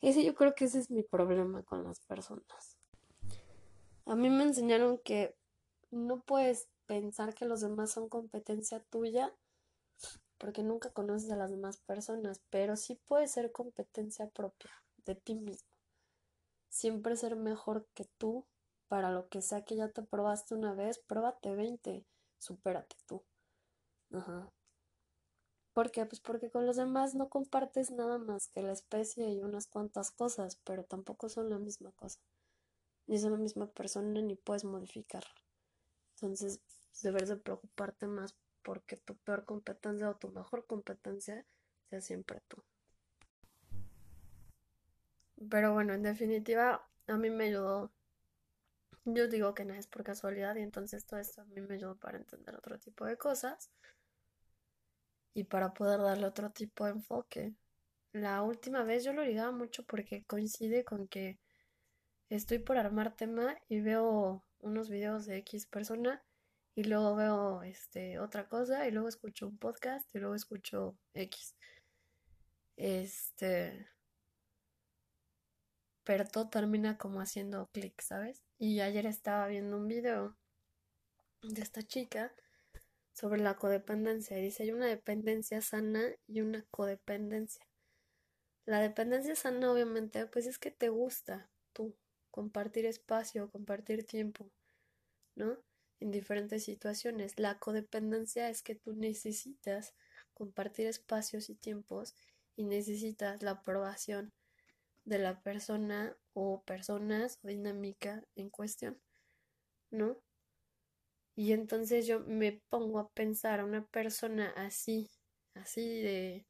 Ese 0.00 0.24
yo 0.24 0.34
creo 0.34 0.54
que 0.54 0.66
ese 0.66 0.78
es 0.78 0.90
mi 0.90 1.02
problema 1.02 1.62
con 1.62 1.82
las 1.84 2.00
personas. 2.00 2.78
A 4.06 4.14
mí 4.14 4.28
me 4.28 4.44
enseñaron 4.44 4.98
que 4.98 5.34
no 5.90 6.20
puedes 6.20 6.68
pensar 6.86 7.34
que 7.34 7.46
los 7.46 7.62
demás 7.62 7.90
son 7.90 8.08
competencia 8.08 8.80
tuya 8.90 9.34
porque 10.36 10.62
nunca 10.62 10.90
conoces 10.90 11.30
a 11.30 11.36
las 11.36 11.50
demás 11.50 11.78
personas, 11.78 12.42
pero 12.50 12.76
sí 12.76 13.00
puede 13.06 13.26
ser 13.28 13.50
competencia 13.50 14.28
propia 14.28 14.70
de 15.04 15.14
ti 15.14 15.34
mismo. 15.34 15.68
Siempre 16.68 17.16
ser 17.16 17.36
mejor 17.36 17.86
que 17.94 18.04
tú 18.18 18.46
para 18.88 19.10
lo 19.10 19.28
que 19.28 19.42
sea 19.42 19.64
que 19.64 19.76
ya 19.76 19.88
te 19.88 20.02
probaste 20.02 20.54
una 20.54 20.74
vez, 20.74 20.98
pruébate 20.98 21.54
20, 21.54 22.04
supérate 22.38 22.96
tú. 23.06 23.24
Ajá. 24.12 24.52
¿Por 25.72 25.90
qué? 25.90 26.06
Pues 26.06 26.20
porque 26.20 26.50
con 26.50 26.66
los 26.66 26.76
demás 26.76 27.16
no 27.16 27.28
compartes 27.28 27.90
nada 27.90 28.18
más 28.18 28.48
que 28.48 28.62
la 28.62 28.72
especie 28.72 29.28
y 29.30 29.40
unas 29.42 29.66
cuantas 29.66 30.12
cosas, 30.12 30.60
pero 30.64 30.84
tampoco 30.84 31.28
son 31.28 31.50
la 31.50 31.58
misma 31.58 31.90
cosa. 31.92 32.20
Ni 33.06 33.18
son 33.18 33.32
la 33.32 33.38
misma 33.38 33.66
persona 33.66 34.20
ni 34.20 34.36
puedes 34.36 34.64
modificar. 34.64 35.24
Entonces, 36.14 36.60
debes 37.02 37.28
de 37.28 37.36
preocuparte 37.36 38.06
más 38.06 38.36
porque 38.62 38.96
tu 38.96 39.16
peor 39.16 39.44
competencia 39.44 40.10
o 40.10 40.16
tu 40.16 40.28
mejor 40.30 40.64
competencia 40.66 41.44
sea 41.90 42.00
siempre 42.00 42.40
tú. 42.46 42.62
Pero 45.50 45.72
bueno, 45.72 45.94
en 45.94 46.02
definitiva, 46.02 46.88
a 47.06 47.16
mí 47.16 47.30
me 47.30 47.44
ayudó. 47.44 47.92
Yo 49.04 49.28
digo 49.28 49.54
que 49.54 49.64
nada 49.64 49.78
es 49.78 49.86
por 49.86 50.02
casualidad 50.04 50.56
y 50.56 50.62
entonces 50.62 51.04
todo 51.06 51.20
esto 51.20 51.42
a 51.42 51.44
mí 51.44 51.60
me 51.60 51.74
ayudó 51.74 51.96
para 51.96 52.18
entender 52.18 52.56
otro 52.56 52.78
tipo 52.78 53.04
de 53.04 53.16
cosas 53.18 53.70
y 55.34 55.44
para 55.44 55.74
poder 55.74 56.00
darle 56.00 56.26
otro 56.26 56.50
tipo 56.50 56.84
de 56.86 56.92
enfoque. 56.92 57.54
La 58.12 58.42
última 58.42 58.84
vez 58.84 59.04
yo 59.04 59.12
lo 59.12 59.24
ligaba 59.24 59.52
mucho 59.52 59.84
porque 59.84 60.24
coincide 60.24 60.84
con 60.84 61.08
que 61.08 61.38
estoy 62.30 62.60
por 62.60 62.78
armar 62.78 63.14
tema 63.16 63.58
y 63.68 63.80
veo 63.80 64.44
unos 64.60 64.88
videos 64.88 65.26
de 65.26 65.38
X 65.38 65.66
persona 65.66 66.22
y 66.76 66.84
luego 66.84 67.14
veo 67.16 67.62
este 67.62 68.18
otra 68.18 68.48
cosa 68.48 68.86
y 68.88 68.90
luego 68.90 69.08
escucho 69.08 69.46
un 69.46 69.58
podcast 69.58 70.08
y 70.14 70.18
luego 70.18 70.34
escucho 70.34 70.96
X. 71.14 71.56
Este 72.76 73.86
pero 76.04 76.26
todo 76.26 76.48
termina 76.48 76.98
como 76.98 77.20
haciendo 77.20 77.68
clic, 77.72 78.00
¿sabes? 78.02 78.42
Y 78.58 78.80
ayer 78.80 79.06
estaba 79.06 79.46
viendo 79.48 79.76
un 79.76 79.88
video 79.88 80.36
de 81.42 81.62
esta 81.62 81.82
chica 81.82 82.34
sobre 83.12 83.40
la 83.40 83.56
codependencia. 83.56 84.36
Dice, 84.36 84.64
hay 84.64 84.72
una 84.72 84.86
dependencia 84.86 85.60
sana 85.60 86.02
y 86.26 86.40
una 86.40 86.64
codependencia. 86.70 87.64
La 88.66 88.80
dependencia 88.80 89.34
sana, 89.36 89.72
obviamente, 89.72 90.26
pues 90.26 90.46
es 90.46 90.58
que 90.58 90.70
te 90.70 90.88
gusta 90.88 91.50
tú 91.72 91.96
compartir 92.30 92.86
espacio, 92.86 93.50
compartir 93.50 94.04
tiempo, 94.04 94.50
¿no? 95.36 95.58
En 96.00 96.10
diferentes 96.10 96.64
situaciones. 96.64 97.38
La 97.38 97.58
codependencia 97.58 98.48
es 98.50 98.62
que 98.62 98.74
tú 98.74 98.94
necesitas 98.94 99.94
compartir 100.34 100.86
espacios 100.86 101.48
y 101.48 101.54
tiempos 101.54 102.14
y 102.56 102.64
necesitas 102.64 103.42
la 103.42 103.52
aprobación 103.52 104.32
de 105.04 105.18
la 105.18 105.40
persona 105.40 106.16
o 106.32 106.62
personas 106.64 107.38
o 107.42 107.48
dinámica 107.48 108.24
en 108.36 108.50
cuestión, 108.50 108.98
¿no? 109.90 110.18
Y 111.36 111.52
entonces 111.52 112.06
yo 112.06 112.20
me 112.20 112.62
pongo 112.68 112.98
a 113.00 113.10
pensar 113.10 113.60
a 113.60 113.64
una 113.64 113.84
persona 113.86 114.52
así, 114.56 115.10
así 115.54 116.02
de, 116.02 116.46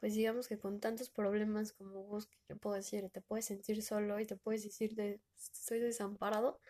pues 0.00 0.14
digamos 0.14 0.48
que 0.48 0.58
con 0.58 0.80
tantos 0.80 1.10
problemas 1.10 1.72
como 1.72 2.04
vos, 2.04 2.26
que 2.26 2.36
yo 2.48 2.56
puedo 2.56 2.76
decir, 2.76 3.08
te 3.10 3.20
puedes 3.20 3.46
sentir 3.46 3.82
solo 3.82 4.20
y 4.20 4.26
te 4.26 4.36
puedes 4.36 4.62
decir, 4.64 4.94
de, 4.94 5.20
estoy 5.36 5.80
desamparado 5.80 6.60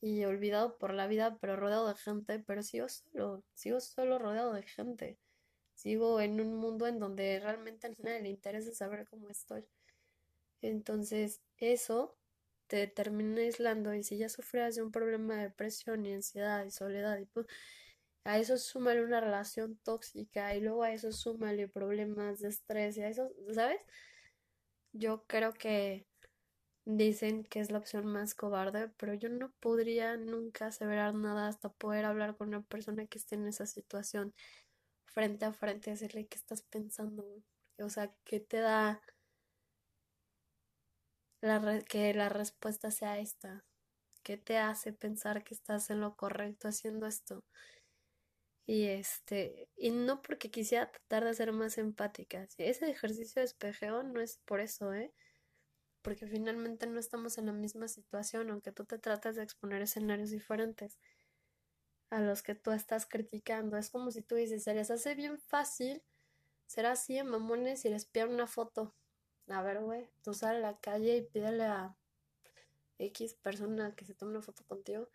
y 0.00 0.24
olvidado 0.24 0.78
por 0.78 0.94
la 0.94 1.06
vida, 1.06 1.38
pero 1.40 1.56
rodeado 1.56 1.88
de 1.88 1.94
gente, 1.94 2.38
pero 2.40 2.62
sigo 2.62 2.88
solo, 2.88 3.44
sigo 3.54 3.80
solo 3.80 4.18
rodeado 4.18 4.52
de 4.52 4.62
gente. 4.62 5.18
Sigo 5.80 6.20
en 6.20 6.38
un 6.42 6.56
mundo 6.56 6.86
en 6.86 6.98
donde 6.98 7.40
realmente 7.40 7.86
a 7.86 7.90
nadie 8.02 8.20
le 8.20 8.28
interesa 8.28 8.70
saber 8.74 9.08
cómo 9.08 9.30
estoy. 9.30 9.64
Entonces, 10.60 11.40
eso 11.56 12.18
te 12.66 12.86
termina 12.86 13.40
aislando 13.40 13.94
y 13.94 14.02
si 14.02 14.18
ya 14.18 14.28
sufrías 14.28 14.76
de 14.76 14.82
un 14.82 14.92
problema 14.92 15.36
de 15.36 15.44
depresión 15.44 16.04
y 16.04 16.12
ansiedad 16.12 16.66
y 16.66 16.70
soledad 16.70 17.18
y 17.18 17.24
pues 17.24 17.46
a 18.24 18.38
eso 18.38 18.58
súmale 18.58 19.02
una 19.02 19.22
relación 19.22 19.78
tóxica 19.82 20.54
y 20.54 20.60
luego 20.60 20.82
a 20.82 20.92
eso 20.92 21.12
súmale 21.12 21.66
problemas 21.66 22.40
de 22.40 22.48
estrés 22.48 22.98
y 22.98 23.02
a 23.02 23.08
eso, 23.08 23.32
¿sabes? 23.54 23.80
Yo 24.92 25.24
creo 25.26 25.54
que 25.54 26.06
dicen 26.84 27.44
que 27.44 27.60
es 27.60 27.70
la 27.70 27.78
opción 27.78 28.06
más 28.06 28.34
cobarde, 28.34 28.90
pero 28.98 29.14
yo 29.14 29.30
no 29.30 29.50
podría 29.60 30.18
nunca 30.18 30.66
aseverar 30.66 31.14
nada 31.14 31.48
hasta 31.48 31.70
poder 31.70 32.04
hablar 32.04 32.36
con 32.36 32.48
una 32.48 32.62
persona 32.62 33.06
que 33.06 33.18
esté 33.18 33.36
en 33.36 33.46
esa 33.48 33.66
situación 33.66 34.34
frente 35.12 35.44
a 35.44 35.52
frente, 35.52 35.90
decirle 35.90 36.26
qué 36.26 36.36
estás 36.36 36.62
pensando, 36.62 37.24
o 37.78 37.88
sea, 37.90 38.14
qué 38.24 38.40
te 38.40 38.58
da 38.58 39.02
la 41.42 41.80
que 41.82 42.14
la 42.14 42.28
respuesta 42.28 42.90
sea 42.90 43.18
esta. 43.18 43.64
¿Qué 44.22 44.36
te 44.36 44.58
hace 44.58 44.92
pensar 44.92 45.44
que 45.44 45.54
estás 45.54 45.90
en 45.90 46.00
lo 46.00 46.16
correcto 46.16 46.68
haciendo 46.68 47.06
esto? 47.06 47.42
Y 48.66 48.86
este, 48.86 49.68
y 49.76 49.90
no 49.90 50.22
porque 50.22 50.50
quisiera 50.50 50.90
tratar 50.92 51.24
de 51.24 51.34
ser 51.34 51.52
más 51.52 51.76
empática. 51.78 52.46
Ese 52.56 52.90
ejercicio 52.90 53.40
de 53.40 53.46
espejeo 53.46 54.02
no 54.04 54.20
es 54.20 54.38
por 54.44 54.60
eso, 54.60 54.94
¿eh? 54.94 55.12
Porque 56.02 56.26
finalmente 56.26 56.86
no 56.86 57.00
estamos 57.00 57.38
en 57.38 57.46
la 57.46 57.52
misma 57.52 57.88
situación, 57.88 58.50
aunque 58.50 58.72
tú 58.72 58.84
te 58.84 58.98
tratas 58.98 59.36
de 59.36 59.42
exponer 59.42 59.82
escenarios 59.82 60.30
diferentes 60.30 60.98
a 62.10 62.20
los 62.20 62.42
que 62.42 62.54
tú 62.54 62.72
estás 62.72 63.06
criticando. 63.06 63.76
Es 63.76 63.90
como 63.90 64.10
si 64.10 64.22
tú 64.22 64.34
dices, 64.34 64.64
se 64.64 64.74
les 64.74 64.90
hace 64.90 65.14
bien 65.14 65.38
fácil 65.38 66.02
ser 66.66 66.86
así 66.86 67.18
en 67.18 67.28
mamones 67.28 67.84
y 67.84 67.88
les 67.88 68.04
piden 68.04 68.30
una 68.30 68.46
foto. 68.46 68.94
A 69.48 69.62
ver, 69.62 69.80
güey, 69.80 70.08
tú 70.22 70.34
sales 70.34 70.62
a 70.62 70.72
la 70.72 70.78
calle 70.78 71.16
y 71.16 71.22
pídele 71.22 71.64
a 71.64 71.96
X 72.98 73.34
persona 73.34 73.94
que 73.94 74.04
se 74.04 74.14
tome 74.14 74.32
una 74.32 74.42
foto 74.42 74.64
contigo. 74.64 75.08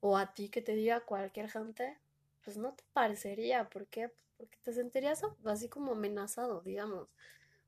O 0.00 0.16
a 0.16 0.34
ti 0.34 0.48
que 0.48 0.62
te 0.62 0.74
diga 0.74 1.00
cualquier 1.00 1.50
gente. 1.50 1.98
Pues 2.42 2.56
no 2.56 2.74
te 2.74 2.84
parecería. 2.92 3.68
¿Por 3.68 3.86
qué? 3.86 4.12
Porque 4.36 4.58
te 4.62 4.72
sentirías 4.72 5.22
así 5.44 5.68
como 5.68 5.92
amenazado, 5.92 6.60
digamos. 6.60 7.14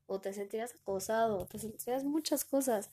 O 0.05 0.19
te 0.19 0.33
sentirías 0.33 0.75
acosado. 0.75 1.39
O 1.39 1.45
te 1.45 1.59
sentirías 1.59 2.03
muchas 2.03 2.45
cosas. 2.45 2.91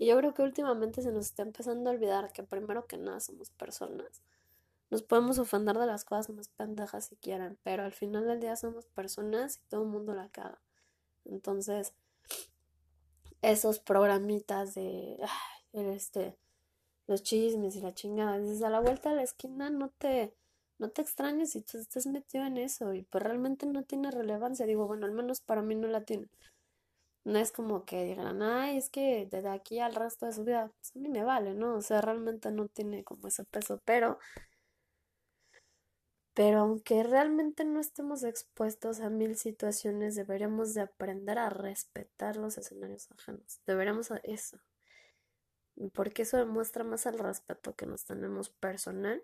Y 0.00 0.06
yo 0.06 0.16
creo 0.16 0.32
que 0.32 0.40
últimamente 0.40 1.02
se 1.02 1.12
nos 1.12 1.26
está 1.26 1.42
empezando 1.42 1.90
a 1.90 1.92
olvidar 1.92 2.32
que 2.32 2.42
primero 2.42 2.86
que 2.86 2.96
nada 2.96 3.20
somos 3.20 3.50
personas. 3.50 4.22
Nos 4.88 5.02
podemos 5.02 5.38
ofender 5.38 5.76
de 5.76 5.84
las 5.84 6.06
cosas 6.06 6.30
más 6.30 6.48
pendejas 6.48 7.04
si 7.04 7.16
quieren, 7.16 7.58
pero 7.62 7.84
al 7.84 7.92
final 7.92 8.26
del 8.26 8.40
día 8.40 8.56
somos 8.56 8.86
personas 8.86 9.58
y 9.58 9.60
todo 9.68 9.82
el 9.82 9.88
mundo 9.88 10.14
la 10.14 10.30
caga. 10.30 10.58
Entonces, 11.26 11.92
esos 13.42 13.78
programitas 13.78 14.74
de 14.74 15.18
este 15.74 16.34
los 17.06 17.22
chismes 17.22 17.76
y 17.76 17.82
la 17.82 17.92
chingada, 17.92 18.38
dices 18.38 18.62
a 18.62 18.70
la 18.70 18.80
vuelta 18.80 19.10
de 19.10 19.16
la 19.16 19.22
esquina 19.22 19.68
no 19.68 19.90
te 19.90 20.32
no 20.78 20.88
te 20.88 21.02
extrañes 21.02 21.50
si 21.50 21.60
tú 21.60 21.76
estás 21.76 22.06
metido 22.06 22.46
en 22.46 22.56
eso 22.56 22.94
y 22.94 23.02
pues 23.02 23.22
realmente 23.22 23.66
no 23.66 23.82
tiene 23.82 24.10
relevancia, 24.10 24.64
digo, 24.64 24.86
bueno, 24.86 25.04
al 25.04 25.12
menos 25.12 25.42
para 25.42 25.60
mí 25.60 25.74
no 25.74 25.88
la 25.88 26.00
tiene. 26.04 26.26
No 27.30 27.38
es 27.38 27.52
como 27.52 27.84
que 27.84 28.04
digan, 28.04 28.42
ay, 28.42 28.76
es 28.76 28.90
que 28.90 29.26
desde 29.30 29.48
aquí 29.48 29.78
al 29.80 29.94
resto 29.94 30.26
de 30.26 30.32
su 30.32 30.44
vida, 30.44 30.70
pues 30.76 30.96
a 30.96 30.98
mí 30.98 31.08
me 31.08 31.24
vale, 31.24 31.54
¿no? 31.54 31.76
O 31.76 31.80
sea, 31.82 32.00
realmente 32.00 32.50
no 32.50 32.68
tiene 32.68 33.04
como 33.04 33.28
ese 33.28 33.44
peso, 33.44 33.80
pero 33.84 34.18
pero 36.34 36.60
aunque 36.60 37.02
realmente 37.02 37.64
no 37.64 37.80
estemos 37.80 38.24
expuestos 38.24 39.00
a 39.00 39.10
mil 39.10 39.36
situaciones, 39.36 40.14
deberíamos 40.16 40.74
de 40.74 40.80
aprender 40.82 41.38
a 41.38 41.50
respetar 41.50 42.36
los 42.36 42.56
escenarios 42.58 43.08
ajenos. 43.12 43.60
Deberíamos 43.66 44.10
a 44.10 44.16
eso. 44.24 44.58
Porque 45.94 46.22
eso 46.22 46.36
demuestra 46.36 46.84
más 46.84 47.06
el 47.06 47.18
respeto 47.18 47.74
que 47.74 47.86
nos 47.86 48.04
tenemos 48.04 48.50
personal 48.50 49.22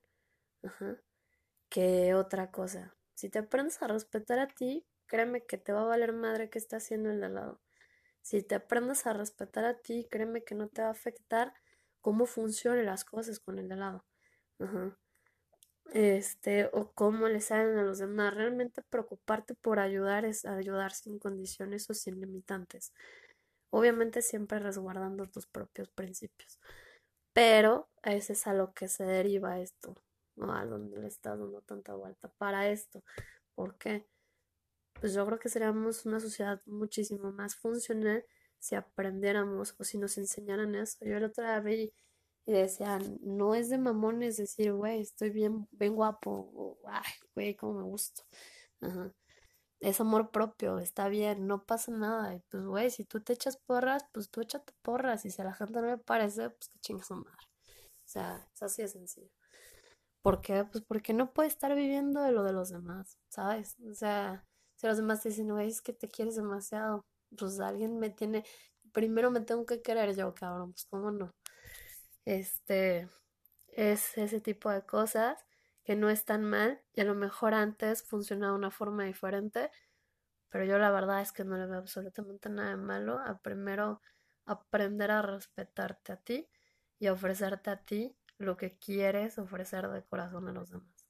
que 1.68 2.14
otra 2.14 2.50
cosa. 2.50 2.94
Si 3.14 3.28
te 3.30 3.38
aprendes 3.38 3.80
a 3.82 3.86
respetar 3.88 4.38
a 4.38 4.48
ti, 4.48 4.84
créeme 5.06 5.44
que 5.44 5.58
te 5.58 5.72
va 5.72 5.82
a 5.82 5.84
valer 5.84 6.12
madre 6.12 6.50
que 6.50 6.58
está 6.58 6.78
haciendo 6.78 7.10
el 7.10 7.20
de 7.20 7.26
al 7.26 7.34
lado. 7.34 7.60
Si 8.26 8.42
te 8.42 8.56
aprendes 8.56 9.06
a 9.06 9.12
respetar 9.12 9.64
a 9.64 9.78
ti, 9.78 10.04
créeme 10.10 10.42
que 10.42 10.56
no 10.56 10.66
te 10.66 10.82
va 10.82 10.88
a 10.88 10.90
afectar 10.90 11.54
cómo 12.00 12.26
funcionan 12.26 12.84
las 12.84 13.04
cosas 13.04 13.38
con 13.38 13.60
el 13.60 13.68
de 13.68 13.76
lado. 13.76 14.04
Este, 15.92 16.68
o 16.72 16.90
cómo 16.92 17.28
le 17.28 17.40
salen 17.40 17.78
a 17.78 17.84
los 17.84 17.98
demás. 17.98 18.34
Realmente 18.34 18.82
preocuparte 18.82 19.54
por 19.54 19.78
ayudar 19.78 20.24
es 20.24 20.44
ayudar 20.44 20.90
sin 20.90 21.20
condiciones 21.20 21.88
o 21.88 21.94
sin 21.94 22.20
limitantes. 22.20 22.92
Obviamente 23.70 24.22
siempre 24.22 24.58
resguardando 24.58 25.26
tus 25.26 25.46
propios 25.46 25.88
principios. 25.90 26.58
Pero 27.32 27.88
ese 28.02 28.32
es 28.32 28.44
a 28.48 28.54
lo 28.54 28.74
que 28.74 28.88
se 28.88 29.04
deriva 29.04 29.60
esto, 29.60 29.94
¿no? 30.34 30.52
A 30.52 30.66
donde 30.66 30.98
le 30.98 31.06
estás 31.06 31.38
dando 31.38 31.60
tanta 31.60 31.94
vuelta 31.94 32.28
para 32.38 32.68
esto. 32.70 33.04
¿Por 33.54 33.78
qué? 33.78 34.04
Pues 35.00 35.14
yo 35.14 35.26
creo 35.26 35.38
que 35.38 35.48
seríamos 35.48 36.06
una 36.06 36.20
sociedad 36.20 36.60
muchísimo 36.66 37.32
más 37.32 37.54
funcional 37.54 38.24
si 38.58 38.74
aprendiéramos 38.74 39.74
o 39.78 39.84
si 39.84 39.98
nos 39.98 40.18
enseñaran 40.18 40.74
eso. 40.74 41.04
Yo 41.04 41.16
otro 41.18 41.44
día 41.44 41.60
vi 41.60 41.92
y 42.46 42.52
decían, 42.52 43.18
no 43.22 43.54
es 43.54 43.68
de 43.70 43.78
mamones 43.78 44.36
decir, 44.36 44.72
güey, 44.72 45.00
estoy 45.00 45.30
bien, 45.30 45.68
bien 45.72 45.94
guapo, 45.94 46.78
güey, 47.34 47.56
cómo 47.56 47.74
me 47.74 47.82
gusto. 47.82 48.22
Es 49.80 50.00
amor 50.00 50.30
propio, 50.30 50.78
está 50.78 51.08
bien, 51.08 51.46
no 51.46 51.64
pasa 51.66 51.92
nada. 51.92 52.34
Y 52.34 52.40
pues, 52.48 52.64
güey, 52.64 52.90
si 52.90 53.04
tú 53.04 53.20
te 53.20 53.34
echas 53.34 53.58
porras, 53.58 54.04
pues 54.12 54.30
tú 54.30 54.40
échate 54.40 54.72
porras. 54.82 55.26
Y 55.26 55.30
si 55.30 55.42
a 55.42 55.44
la 55.44 55.54
gente 55.54 55.80
no 55.80 55.88
le 55.88 55.98
parece, 55.98 56.50
pues 56.50 56.68
que 56.68 56.78
chingas 56.78 57.06
su 57.08 57.16
madre. 57.16 57.46
O 57.68 58.08
sea, 58.08 58.48
es 58.54 58.62
así 58.62 58.82
de 58.82 58.88
sencillo. 58.88 59.30
¿Por 60.22 60.40
qué? 60.40 60.64
Pues 60.64 60.82
porque 60.84 61.12
no 61.12 61.32
puedes 61.32 61.52
estar 61.52 61.74
viviendo 61.74 62.22
de 62.22 62.32
lo 62.32 62.42
de 62.42 62.52
los 62.52 62.70
demás, 62.70 63.18
¿sabes? 63.28 63.76
O 63.88 63.94
sea, 63.94 64.44
si 64.76 64.86
los 64.86 64.96
demás 64.96 65.22
te 65.22 65.30
dicen, 65.30 65.48
güey, 65.48 65.68
es 65.68 65.82
que 65.82 65.92
te 65.92 66.08
quieres 66.08 66.36
demasiado, 66.36 67.04
pues 67.36 67.60
alguien 67.60 67.98
me 67.98 68.10
tiene, 68.10 68.44
primero 68.92 69.30
me 69.30 69.40
tengo 69.40 69.66
que 69.66 69.82
querer 69.82 70.14
yo, 70.14 70.34
cabrón, 70.34 70.72
pues 70.72 70.86
cómo 70.86 71.10
no. 71.10 71.30
Este 72.24 73.08
es 73.68 74.16
ese 74.18 74.40
tipo 74.40 74.70
de 74.70 74.82
cosas 74.82 75.44
que 75.84 75.96
no 75.96 76.10
están 76.10 76.44
mal 76.44 76.82
y 76.94 77.00
a 77.00 77.04
lo 77.04 77.14
mejor 77.14 77.54
antes 77.54 78.02
funcionaba 78.02 78.52
de 78.52 78.58
una 78.58 78.70
forma 78.70 79.04
diferente, 79.04 79.70
pero 80.48 80.64
yo 80.64 80.78
la 80.78 80.90
verdad 80.90 81.22
es 81.22 81.32
que 81.32 81.44
no 81.44 81.56
le 81.56 81.66
veo 81.66 81.78
absolutamente 81.78 82.48
nada 82.48 82.70
de 82.70 82.76
malo 82.76 83.18
a 83.18 83.40
primero 83.40 84.00
aprender 84.46 85.10
a 85.10 85.22
respetarte 85.22 86.12
a 86.12 86.16
ti 86.16 86.48
y 86.98 87.06
a 87.06 87.12
ofrecerte 87.12 87.70
a 87.70 87.84
ti 87.84 88.16
lo 88.38 88.56
que 88.56 88.76
quieres 88.78 89.38
ofrecer 89.38 89.88
de 89.88 90.02
corazón 90.04 90.48
a 90.48 90.52
los 90.52 90.70
demás. 90.70 91.06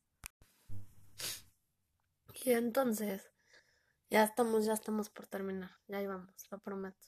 Y 2.44 2.52
entonces, 2.52 3.30
ya 4.10 4.24
estamos, 4.24 4.64
ya 4.64 4.72
estamos 4.72 5.10
por 5.10 5.26
terminar, 5.26 5.70
ya 5.88 6.00
íbamos, 6.02 6.50
lo 6.50 6.58
prometo. 6.58 7.06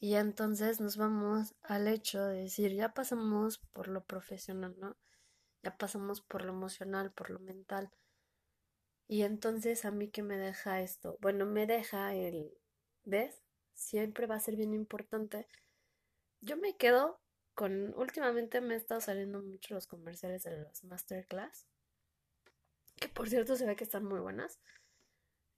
Y 0.00 0.14
entonces 0.14 0.80
nos 0.80 0.96
vamos 0.96 1.56
al 1.62 1.88
hecho 1.88 2.24
de 2.24 2.42
decir, 2.42 2.72
ya 2.72 2.94
pasamos 2.94 3.58
por 3.72 3.88
lo 3.88 4.04
profesional, 4.04 4.76
¿no? 4.78 4.96
Ya 5.62 5.76
pasamos 5.76 6.20
por 6.20 6.44
lo 6.44 6.52
emocional, 6.52 7.12
por 7.12 7.30
lo 7.30 7.40
mental. 7.40 7.90
Y 9.08 9.22
entonces 9.22 9.84
a 9.84 9.90
mí 9.90 10.10
que 10.10 10.22
me 10.22 10.36
deja 10.36 10.80
esto, 10.82 11.16
bueno, 11.20 11.46
me 11.46 11.66
deja 11.66 12.14
el, 12.14 12.56
¿ves? 13.04 13.42
Siempre 13.74 14.26
va 14.26 14.36
a 14.36 14.40
ser 14.40 14.54
bien 14.54 14.74
importante. 14.74 15.48
Yo 16.40 16.56
me 16.56 16.76
quedo 16.76 17.20
con, 17.54 17.92
últimamente 17.98 18.60
me 18.60 18.74
he 18.74 18.76
estado 18.76 19.00
saliendo 19.00 19.42
mucho 19.42 19.74
los 19.74 19.88
comerciales 19.88 20.44
de 20.44 20.58
los 20.58 20.84
masterclass, 20.84 21.66
que 22.96 23.08
por 23.08 23.28
cierto 23.28 23.56
se 23.56 23.66
ve 23.66 23.74
que 23.74 23.84
están 23.84 24.04
muy 24.04 24.20
buenas. 24.20 24.60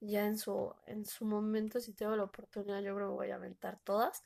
Ya 0.01 0.27
en 0.27 0.39
su, 0.39 0.75
en 0.87 1.05
su 1.05 1.25
momento, 1.25 1.81
si 1.81 1.93
tengo 1.93 2.17
la 2.17 2.25
oportunidad, 2.25 2.81
yo 2.81 2.95
creo 2.95 3.09
que 3.09 3.15
voy 3.15 3.31
a 3.31 3.37
aventar 3.37 3.79
todas. 3.85 4.25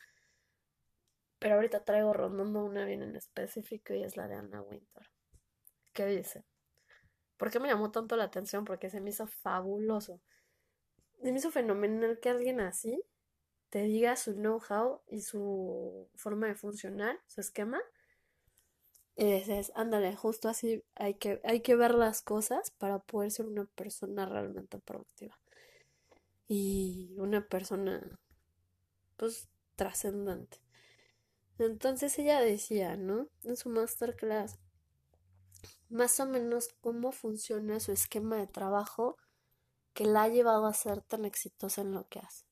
Pero 1.38 1.56
ahorita 1.56 1.84
traigo 1.84 2.12
rondando 2.12 2.64
una 2.64 2.84
bien 2.84 3.02
en 3.02 3.16
específico 3.16 3.92
y 3.92 4.02
es 4.02 4.16
la 4.16 4.28
de 4.28 4.36
Anna 4.36 4.62
Winter. 4.62 5.10
¿Qué 5.92 6.06
dice? 6.06 6.44
¿Por 7.36 7.50
qué 7.50 7.60
me 7.60 7.68
llamó 7.68 7.90
tanto 7.90 8.16
la 8.16 8.24
atención? 8.24 8.64
Porque 8.64 8.88
se 8.88 9.00
me 9.00 9.10
hizo 9.10 9.26
fabuloso. 9.26 10.20
Se 11.22 11.32
me 11.32 11.38
hizo 11.38 11.50
fenomenal 11.50 12.18
que 12.20 12.30
alguien 12.30 12.60
así 12.60 13.02
te 13.70 13.82
diga 13.82 14.14
su 14.16 14.34
know-how 14.34 15.02
y 15.08 15.20
su 15.22 16.08
forma 16.14 16.46
de 16.46 16.54
funcionar, 16.54 17.18
su 17.26 17.40
esquema. 17.40 17.80
Y 19.16 19.32
dices, 19.32 19.72
ándale, 19.74 20.14
justo 20.16 20.48
así 20.48 20.84
hay 20.94 21.14
que, 21.14 21.40
hay 21.44 21.60
que 21.60 21.76
ver 21.76 21.94
las 21.94 22.22
cosas 22.22 22.70
para 22.72 23.00
poder 23.00 23.30
ser 23.30 23.46
una 23.46 23.64
persona 23.64 24.26
realmente 24.26 24.78
productiva. 24.78 25.36
Y 26.46 27.14
una 27.18 27.46
persona, 27.46 28.18
pues, 29.16 29.48
trascendente. 29.76 30.58
Entonces 31.58 32.18
ella 32.18 32.40
decía, 32.40 32.96
¿no? 32.96 33.28
En 33.42 33.56
su 33.56 33.68
masterclass, 33.70 34.58
más 35.88 36.18
o 36.20 36.26
menos 36.26 36.68
cómo 36.80 37.12
funciona 37.12 37.80
su 37.80 37.92
esquema 37.92 38.36
de 38.36 38.46
trabajo 38.46 39.16
que 39.92 40.04
la 40.04 40.24
ha 40.24 40.28
llevado 40.28 40.66
a 40.66 40.74
ser 40.74 41.02
tan 41.02 41.24
exitosa 41.24 41.82
en 41.82 41.92
lo 41.92 42.08
que 42.08 42.18
hace. 42.18 42.44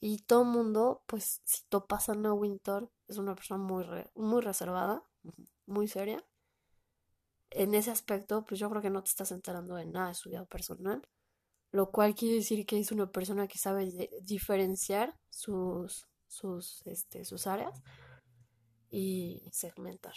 Y 0.00 0.18
todo 0.18 0.44
mundo, 0.44 1.02
pues, 1.06 1.40
si 1.44 1.62
topas 1.68 2.08
a 2.08 2.12
Anna 2.12 2.34
Winter, 2.34 2.88
es 3.08 3.18
una 3.18 3.34
persona 3.34 3.62
muy, 3.62 3.86
muy 4.14 4.42
reservada, 4.42 5.04
muy 5.66 5.88
seria. 5.88 6.24
En 7.50 7.74
ese 7.74 7.90
aspecto, 7.90 8.44
pues 8.44 8.58
yo 8.60 8.68
creo 8.68 8.82
que 8.82 8.90
no 8.90 9.02
te 9.02 9.10
estás 9.10 9.30
enterando 9.32 9.76
de 9.76 9.86
nada 9.86 10.08
de 10.08 10.14
su 10.14 10.28
vida 10.28 10.44
personal, 10.44 11.06
lo 11.72 11.90
cual 11.90 12.14
quiere 12.14 12.36
decir 12.36 12.64
que 12.66 12.78
es 12.78 12.92
una 12.92 13.10
persona 13.10 13.48
que 13.48 13.58
sabe 13.58 14.10
diferenciar 14.22 15.18
sus, 15.30 16.06
sus, 16.28 16.86
este, 16.86 17.24
sus 17.24 17.46
áreas 17.46 17.82
y 18.90 19.48
segmentar. 19.52 20.14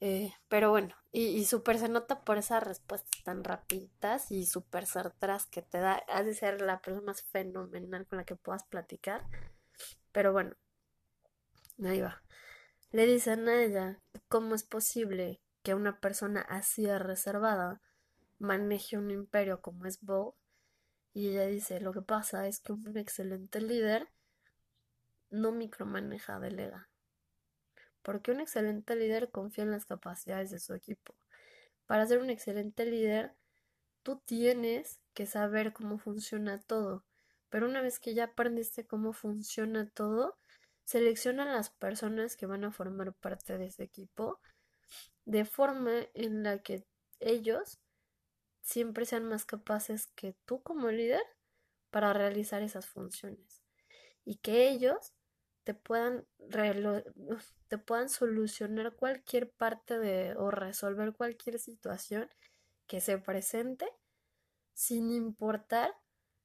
Eh, 0.00 0.32
pero 0.48 0.70
bueno, 0.70 0.94
y, 1.12 1.26
y 1.26 1.44
se 1.44 1.88
nota 1.88 2.24
por 2.24 2.38
esas 2.38 2.62
respuestas 2.62 3.22
tan 3.24 3.42
rapiditas 3.42 4.30
y 4.30 4.46
súper 4.46 4.86
certeras 4.86 5.46
que 5.46 5.62
te 5.62 5.78
da. 5.78 5.94
Has 6.08 6.24
de 6.24 6.34
ser 6.34 6.60
la 6.60 6.80
persona 6.80 7.06
más 7.06 7.22
fenomenal 7.22 8.06
con 8.06 8.18
la 8.18 8.24
que 8.24 8.36
puedas 8.36 8.64
platicar. 8.64 9.26
Pero 10.12 10.32
bueno, 10.32 10.54
ahí 11.82 12.00
va. 12.00 12.22
Le 12.92 13.06
dicen 13.06 13.48
a 13.48 13.62
ella 13.62 14.00
cómo 14.28 14.54
es 14.54 14.62
posible 14.62 15.40
que 15.62 15.74
una 15.74 16.00
persona 16.00 16.42
así 16.42 16.82
de 16.82 16.98
reservada 16.98 17.80
maneje 18.38 18.98
un 18.98 19.10
imperio 19.10 19.60
como 19.60 19.86
es 19.86 20.00
Vogue. 20.00 20.36
Y 21.14 21.28
ella 21.28 21.46
dice, 21.46 21.80
lo 21.80 21.92
que 21.94 22.02
pasa 22.02 22.46
es 22.48 22.60
que 22.60 22.72
un 22.72 22.98
excelente 22.98 23.62
líder 23.62 24.08
no 25.30 25.52
micromaneja, 25.52 26.38
delega 26.38 26.90
porque 28.04 28.30
un 28.30 28.40
excelente 28.40 28.94
líder 28.94 29.30
confía 29.30 29.64
en 29.64 29.70
las 29.70 29.86
capacidades 29.86 30.50
de 30.50 30.60
su 30.60 30.74
equipo. 30.74 31.14
Para 31.86 32.06
ser 32.06 32.18
un 32.18 32.28
excelente 32.28 32.84
líder, 32.84 33.34
tú 34.02 34.20
tienes 34.26 35.00
que 35.14 35.24
saber 35.24 35.72
cómo 35.72 35.98
funciona 35.98 36.60
todo, 36.60 37.02
pero 37.48 37.66
una 37.66 37.80
vez 37.80 37.98
que 37.98 38.12
ya 38.12 38.24
aprendiste 38.24 38.86
cómo 38.86 39.14
funciona 39.14 39.88
todo, 39.88 40.36
selecciona 40.84 41.46
las 41.46 41.70
personas 41.70 42.36
que 42.36 42.44
van 42.44 42.64
a 42.64 42.72
formar 42.72 43.14
parte 43.14 43.56
de 43.56 43.66
ese 43.66 43.84
equipo 43.84 44.38
de 45.24 45.46
forma 45.46 45.92
en 46.12 46.42
la 46.42 46.58
que 46.58 46.84
ellos 47.20 47.80
siempre 48.64 49.04
sean 49.06 49.24
más 49.24 49.44
capaces 49.44 50.08
que 50.08 50.34
tú 50.46 50.62
como 50.62 50.90
líder 50.90 51.22
para 51.90 52.12
realizar 52.12 52.62
esas 52.62 52.86
funciones 52.86 53.62
y 54.24 54.36
que 54.36 54.68
ellos 54.70 55.12
te 55.64 55.74
puedan, 55.74 56.26
te 57.68 57.78
puedan 57.78 58.08
solucionar 58.08 58.96
cualquier 58.96 59.50
parte 59.50 59.98
de 59.98 60.34
o 60.36 60.50
resolver 60.50 61.12
cualquier 61.12 61.58
situación 61.58 62.28
que 62.86 63.00
se 63.00 63.18
presente 63.18 63.86
sin 64.72 65.12
importar 65.12 65.94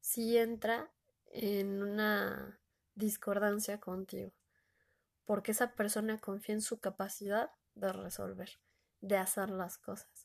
si 0.02 0.38
entra 0.38 0.92
en 1.32 1.82
una 1.84 2.60
discordancia 2.96 3.80
contigo, 3.80 4.34
porque 5.26 5.52
esa 5.52 5.74
persona 5.74 6.20
confía 6.20 6.56
en 6.56 6.62
su 6.62 6.80
capacidad 6.80 7.52
de 7.76 7.94
resolver, 7.94 8.60
de 9.02 9.18
hacer 9.18 9.50
las 9.50 9.78
cosas. 9.78 10.19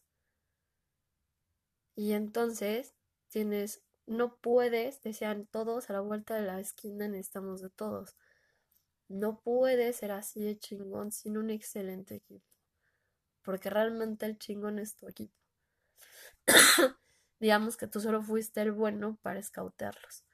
Y 1.96 2.12
entonces 2.12 2.94
tienes, 3.28 3.82
no 4.06 4.36
puedes, 4.36 5.02
decían 5.02 5.46
todos 5.46 5.90
a 5.90 5.92
la 5.92 6.00
vuelta 6.00 6.34
de 6.34 6.42
la 6.42 6.60
esquina 6.60 7.08
necesitamos 7.08 7.60
de 7.62 7.70
todos. 7.70 8.16
No 9.08 9.40
puede 9.40 9.92
ser 9.92 10.12
así 10.12 10.42
de 10.42 10.58
chingón 10.58 11.12
sin 11.12 11.36
un 11.36 11.50
excelente 11.50 12.16
equipo. 12.16 12.46
Porque 13.42 13.70
realmente 13.70 14.26
el 14.26 14.38
chingón 14.38 14.78
es 14.78 14.96
tu 14.96 15.06
equipo. 15.08 15.34
Digamos 17.40 17.76
que 17.76 17.86
tú 17.86 18.00
solo 18.00 18.22
fuiste 18.22 18.62
el 18.62 18.72
bueno 18.72 19.18
para 19.22 19.38
escautearlos, 19.38 20.24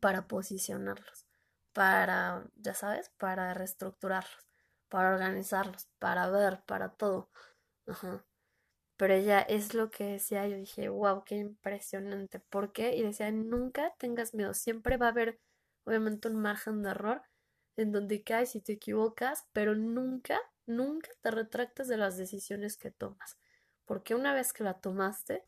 para 0.00 0.26
posicionarlos, 0.26 1.26
para, 1.72 2.44
ya 2.56 2.74
sabes, 2.74 3.10
para 3.18 3.54
reestructurarlos, 3.54 4.48
para 4.88 5.10
organizarlos, 5.14 5.88
para 5.98 6.28
ver, 6.30 6.62
para 6.66 6.90
todo. 6.90 7.30
Ajá. 7.86 8.24
Pero 8.96 9.14
ella 9.14 9.40
es 9.40 9.74
lo 9.74 9.90
que 9.90 10.04
decía, 10.04 10.46
yo 10.46 10.56
dije, 10.56 10.88
wow, 10.88 11.24
qué 11.24 11.36
impresionante. 11.36 12.40
¿Por 12.40 12.72
qué? 12.72 12.96
Y 12.96 13.02
decía, 13.02 13.30
nunca 13.32 13.94
tengas 13.98 14.34
miedo, 14.34 14.54
siempre 14.54 14.96
va 14.96 15.06
a 15.06 15.10
haber 15.10 15.40
obviamente 15.84 16.28
un 16.28 16.36
margen 16.40 16.82
de 16.82 16.90
error 16.90 17.22
en 17.76 17.92
donde 17.92 18.22
caes 18.22 18.54
y 18.54 18.60
te 18.60 18.74
equivocas, 18.74 19.46
pero 19.52 19.74
nunca, 19.74 20.40
nunca 20.66 21.10
te 21.20 21.30
retractes 21.30 21.88
de 21.88 21.96
las 21.96 22.16
decisiones 22.16 22.76
que 22.76 22.90
tomas. 22.90 23.38
Porque 23.86 24.14
una 24.14 24.34
vez 24.34 24.52
que 24.52 24.64
la 24.64 24.80
tomaste, 24.80 25.44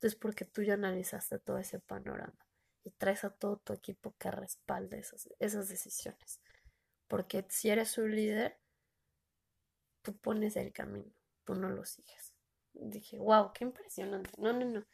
es 0.00 0.14
porque 0.14 0.44
tú 0.44 0.62
ya 0.62 0.74
analizaste 0.74 1.38
todo 1.38 1.58
ese 1.58 1.80
panorama 1.80 2.46
y 2.84 2.90
traes 2.90 3.24
a 3.24 3.30
todo 3.30 3.58
tu 3.58 3.72
equipo 3.72 4.14
que 4.18 4.30
respalde 4.30 4.98
esas, 4.98 5.28
esas 5.38 5.68
decisiones. 5.68 6.40
Porque 7.08 7.44
si 7.48 7.70
eres 7.70 7.98
un 7.98 8.14
líder, 8.14 8.58
tú 10.02 10.16
pones 10.16 10.56
el 10.56 10.72
camino, 10.72 11.12
tú 11.44 11.54
no 11.54 11.68
lo 11.70 11.84
sigues. 11.84 12.37
Dije, 12.74 13.18
wow, 13.18 13.52
qué 13.52 13.64
impresionante. 13.64 14.30
No, 14.38 14.52
no, 14.52 14.64
no. 14.64 14.84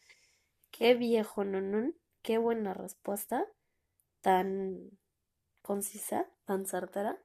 Qué 0.73 0.95
viejo, 0.95 1.45
no, 1.45 1.61
no. 1.61 1.93
Qué 2.23 2.39
buena 2.39 2.75
respuesta 2.75 3.47
tan 4.23 4.91
concisa, 5.63 6.29
tan 6.47 6.67
certera. 6.67 7.19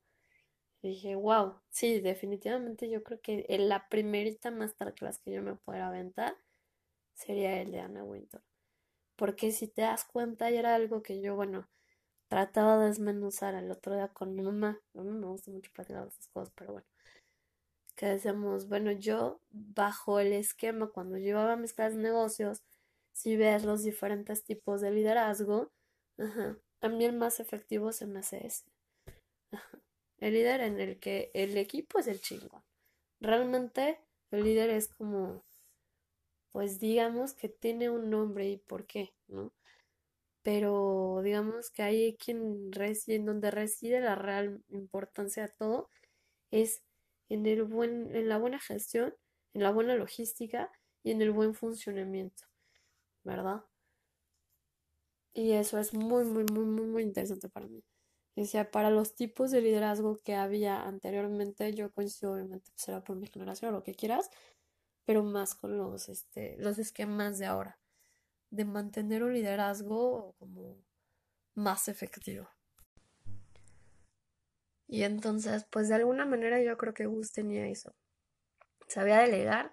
dije, 0.83 1.15
wow, 1.15 1.55
sí, 1.69 2.01
definitivamente 2.01 2.89
yo 2.89 3.03
creo 3.03 3.21
que 3.21 3.45
la 3.59 3.89
primerita 3.89 4.51
masterclass 4.51 5.19
que 5.19 5.31
yo 5.33 5.41
me 5.43 5.55
pudiera 5.55 5.89
aventar 5.89 6.35
sería 7.15 7.61
el 7.61 7.71
de 7.71 7.81
Anna 7.81 8.03
Winter. 8.03 8.41
Porque 9.17 9.51
si 9.51 9.67
te 9.67 9.83
das 9.83 10.05
cuenta, 10.05 10.49
era 10.49 10.75
algo 10.75 11.03
que 11.03 11.21
yo, 11.21 11.35
bueno, 11.35 11.69
trataba 12.29 12.79
de 12.79 12.87
desmenuzar 12.87 13.55
el 13.55 13.71
otro 13.71 13.95
día 13.95 14.09
con 14.09 14.35
mi 14.35 14.43
mamá. 14.43 14.79
A 14.95 15.01
mí 15.03 15.11
me 15.11 15.27
gusta 15.27 15.51
mucho 15.51 15.71
platicar 15.73 16.07
esas 16.07 16.27
cosas, 16.29 16.53
pero 16.55 16.73
bueno. 16.73 16.87
Que 17.99 18.05
decíamos, 18.05 18.69
bueno, 18.69 18.93
yo 18.93 19.41
bajo 19.51 20.21
el 20.21 20.31
esquema, 20.31 20.87
cuando 20.87 21.17
llevaba 21.17 21.57
mis 21.57 21.73
de 21.73 21.97
negocios, 21.97 22.63
si 23.11 23.35
ves 23.35 23.65
los 23.65 23.83
diferentes 23.83 24.45
tipos 24.45 24.79
de 24.79 24.91
liderazgo, 24.91 25.69
ajá, 26.17 26.57
el 26.81 27.11
más 27.11 27.41
efectivo 27.41 27.91
se 27.91 28.07
me 28.07 28.19
hace 28.19 28.47
ese. 28.47 28.63
El 30.19 30.33
líder 30.33 30.61
en 30.61 30.79
el 30.79 30.97
que 30.97 31.29
el 31.33 31.57
equipo 31.57 31.99
es 31.99 32.07
el 32.07 32.21
chingón. 32.21 32.63
Realmente 33.19 33.99
el 34.31 34.45
líder 34.45 34.69
es 34.69 34.87
como, 34.87 35.43
pues 36.53 36.79
digamos 36.79 37.33
que 37.33 37.49
tiene 37.49 37.89
un 37.89 38.09
nombre 38.09 38.47
y 38.47 38.55
por 38.55 38.85
qué, 38.85 39.13
¿no? 39.27 39.51
Pero 40.41 41.19
digamos 41.21 41.69
que 41.69 41.83
hay 41.83 42.15
quien 42.15 42.71
reside, 42.71 43.17
en 43.17 43.25
donde 43.25 43.51
reside 43.51 43.99
la 43.99 44.15
real 44.15 44.63
importancia 44.69 45.43
de 45.43 45.53
todo, 45.57 45.89
es 46.49 46.81
en, 47.29 47.45
el 47.45 47.63
buen, 47.63 48.15
en 48.15 48.27
la 48.27 48.37
buena 48.37 48.59
gestión, 48.59 49.15
en 49.53 49.63
la 49.63 49.71
buena 49.71 49.95
logística 49.95 50.71
y 51.03 51.11
en 51.11 51.21
el 51.21 51.31
buen 51.31 51.53
funcionamiento, 51.53 52.43
¿verdad? 53.23 53.63
Y 55.33 55.53
eso 55.53 55.77
es 55.77 55.93
muy, 55.93 56.25
muy, 56.25 56.43
muy, 56.51 56.65
muy, 56.65 56.85
muy 56.87 57.03
interesante 57.03 57.49
para 57.49 57.67
mí. 57.67 57.83
Decía, 58.35 58.71
para 58.71 58.89
los 58.89 59.15
tipos 59.15 59.51
de 59.51 59.61
liderazgo 59.61 60.17
que 60.23 60.35
había 60.35 60.83
anteriormente, 60.83 61.73
yo 61.73 61.91
coincido, 61.91 62.33
obviamente, 62.33 62.71
pues 62.71 62.87
era 62.87 63.03
por 63.03 63.15
mi 63.17 63.27
generación 63.27 63.73
o 63.73 63.77
lo 63.77 63.83
que 63.83 63.95
quieras, 63.95 64.29
pero 65.05 65.23
más 65.23 65.55
con 65.55 65.77
los, 65.77 66.09
este, 66.09 66.55
los 66.59 66.77
esquemas 66.79 67.37
de 67.39 67.45
ahora, 67.47 67.79
de 68.51 68.65
mantener 68.65 69.23
un 69.23 69.33
liderazgo 69.33 70.35
como 70.39 70.77
más 71.55 71.87
efectivo. 71.87 72.49
Y 74.91 75.03
entonces, 75.03 75.67
pues 75.69 75.87
de 75.87 75.95
alguna 75.95 76.25
manera 76.25 76.61
yo 76.63 76.75
creo 76.75 76.95
que 76.95 77.05
Gus 77.05 77.31
tenía 77.31 77.67
eso. 77.67 77.93
Sabía 78.87 79.19
delegar, 79.19 79.71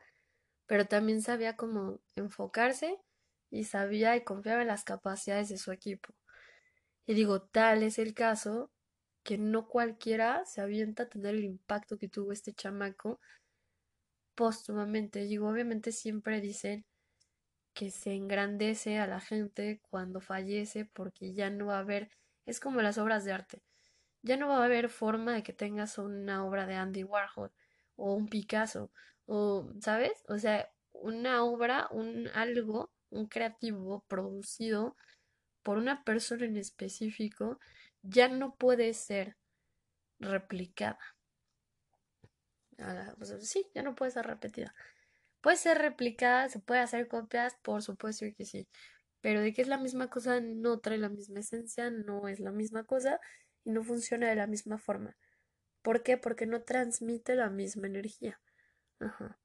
pero 0.66 0.86
también 0.86 1.22
sabía 1.22 1.56
cómo 1.56 2.00
enfocarse 2.16 2.98
y 3.50 3.64
sabía 3.64 4.14
y 4.14 4.24
confiaba 4.24 4.60
en 4.60 4.68
las 4.68 4.84
capacidades 4.84 5.48
de 5.48 5.56
su 5.56 5.72
equipo. 5.72 6.14
Y 7.06 7.14
digo, 7.14 7.40
tal 7.40 7.82
es 7.82 7.98
el 7.98 8.12
caso 8.12 8.70
que 9.22 9.38
no 9.38 9.68
cualquiera 9.68 10.44
se 10.44 10.60
avienta 10.60 11.04
a 11.04 11.08
tener 11.08 11.34
el 11.34 11.44
impacto 11.44 11.96
que 11.96 12.08
tuvo 12.08 12.32
este 12.32 12.52
chamaco 12.52 13.18
póstumamente. 14.34 15.20
Digo, 15.20 15.48
obviamente 15.48 15.92
siempre 15.92 16.42
dicen 16.42 16.84
que 17.72 17.90
se 17.90 18.12
engrandece 18.12 18.98
a 18.98 19.06
la 19.06 19.20
gente 19.20 19.80
cuando 19.88 20.20
fallece 20.20 20.84
porque 20.84 21.32
ya 21.32 21.48
no 21.48 21.66
va 21.66 21.76
a 21.76 21.80
haber, 21.80 22.10
es 22.44 22.60
como 22.60 22.82
las 22.82 22.98
obras 22.98 23.24
de 23.24 23.32
arte, 23.32 23.62
ya 24.26 24.36
no 24.36 24.48
va 24.48 24.58
a 24.60 24.64
haber 24.64 24.88
forma 24.88 25.34
de 25.34 25.42
que 25.42 25.52
tengas 25.52 25.98
una 25.98 26.44
obra 26.44 26.66
de 26.66 26.74
Andy 26.74 27.04
Warhol 27.04 27.52
o 27.96 28.14
un 28.14 28.28
Picasso 28.28 28.90
o, 29.26 29.72
¿sabes? 29.80 30.24
O 30.28 30.38
sea, 30.38 30.68
una 30.92 31.44
obra, 31.44 31.88
un 31.92 32.28
algo, 32.34 32.90
un 33.10 33.26
creativo 33.26 34.04
producido 34.08 34.96
por 35.62 35.78
una 35.78 36.04
persona 36.04 36.44
en 36.44 36.56
específico 36.56 37.58
ya 38.02 38.28
no 38.28 38.54
puede 38.56 38.94
ser 38.94 39.36
replicada. 40.18 40.98
sí, 43.40 43.66
ya 43.74 43.82
no 43.82 43.94
puede 43.94 44.10
ser 44.10 44.26
repetida. 44.26 44.74
Puede 45.40 45.56
ser 45.56 45.78
replicada, 45.78 46.48
se 46.48 46.58
puede 46.60 46.80
hacer 46.80 47.08
copias, 47.08 47.56
por 47.62 47.82
supuesto 47.82 48.26
que 48.36 48.44
sí. 48.44 48.68
Pero 49.20 49.40
de 49.40 49.52
que 49.52 49.62
es 49.62 49.68
la 49.68 49.78
misma 49.78 50.08
cosa, 50.10 50.40
no 50.40 50.80
trae 50.80 50.98
la 50.98 51.08
misma 51.08 51.40
esencia, 51.40 51.90
no 51.90 52.28
es 52.28 52.40
la 52.40 52.52
misma 52.52 52.84
cosa 52.84 53.20
y 53.66 53.72
no 53.72 53.82
funciona 53.82 54.28
de 54.28 54.36
la 54.36 54.46
misma 54.46 54.78
forma. 54.78 55.16
¿Por 55.82 56.02
qué? 56.02 56.16
Porque 56.16 56.46
no 56.46 56.62
transmite 56.62 57.34
la 57.34 57.50
misma 57.50 57.88
energía. 57.88 58.40
Ajá. 59.00 59.38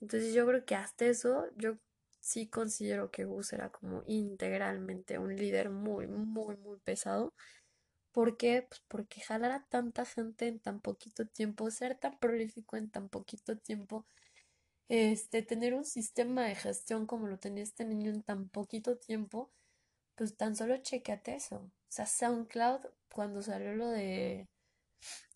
Entonces 0.00 0.34
yo 0.34 0.46
creo 0.46 0.64
que 0.66 0.74
hasta 0.74 1.06
eso, 1.06 1.46
yo 1.56 1.78
sí 2.20 2.48
considero 2.48 3.10
que 3.10 3.24
Gus 3.24 3.52
era 3.52 3.70
como 3.70 4.02
integralmente 4.06 5.18
un 5.18 5.36
líder 5.36 5.70
muy, 5.70 6.08
muy, 6.08 6.56
muy 6.56 6.78
pesado. 6.80 7.32
¿Por 8.12 8.36
qué? 8.36 8.66
Pues 8.68 8.82
porque 8.88 9.20
jalar 9.20 9.52
a 9.52 9.66
tanta 9.68 10.04
gente 10.04 10.48
en 10.48 10.58
tan 10.58 10.80
poquito 10.80 11.26
tiempo, 11.26 11.70
ser 11.70 11.96
tan 11.98 12.18
prolífico 12.18 12.76
en 12.76 12.90
tan 12.90 13.08
poquito 13.08 13.56
tiempo, 13.58 14.06
este, 14.88 15.42
tener 15.42 15.74
un 15.74 15.84
sistema 15.84 16.46
de 16.46 16.56
gestión 16.56 17.06
como 17.06 17.28
lo 17.28 17.38
tenía 17.38 17.62
este 17.62 17.84
niño 17.84 18.10
en 18.10 18.22
tan 18.22 18.48
poquito 18.48 18.96
tiempo, 18.96 19.52
pues 20.16 20.36
tan 20.36 20.56
solo 20.56 20.78
chequeate 20.78 21.36
eso. 21.36 21.56
O 21.56 21.70
sea, 21.88 22.06
SoundCloud, 22.06 22.80
cuando 23.12 23.42
salió 23.42 23.74
lo 23.74 23.88
de 23.88 24.48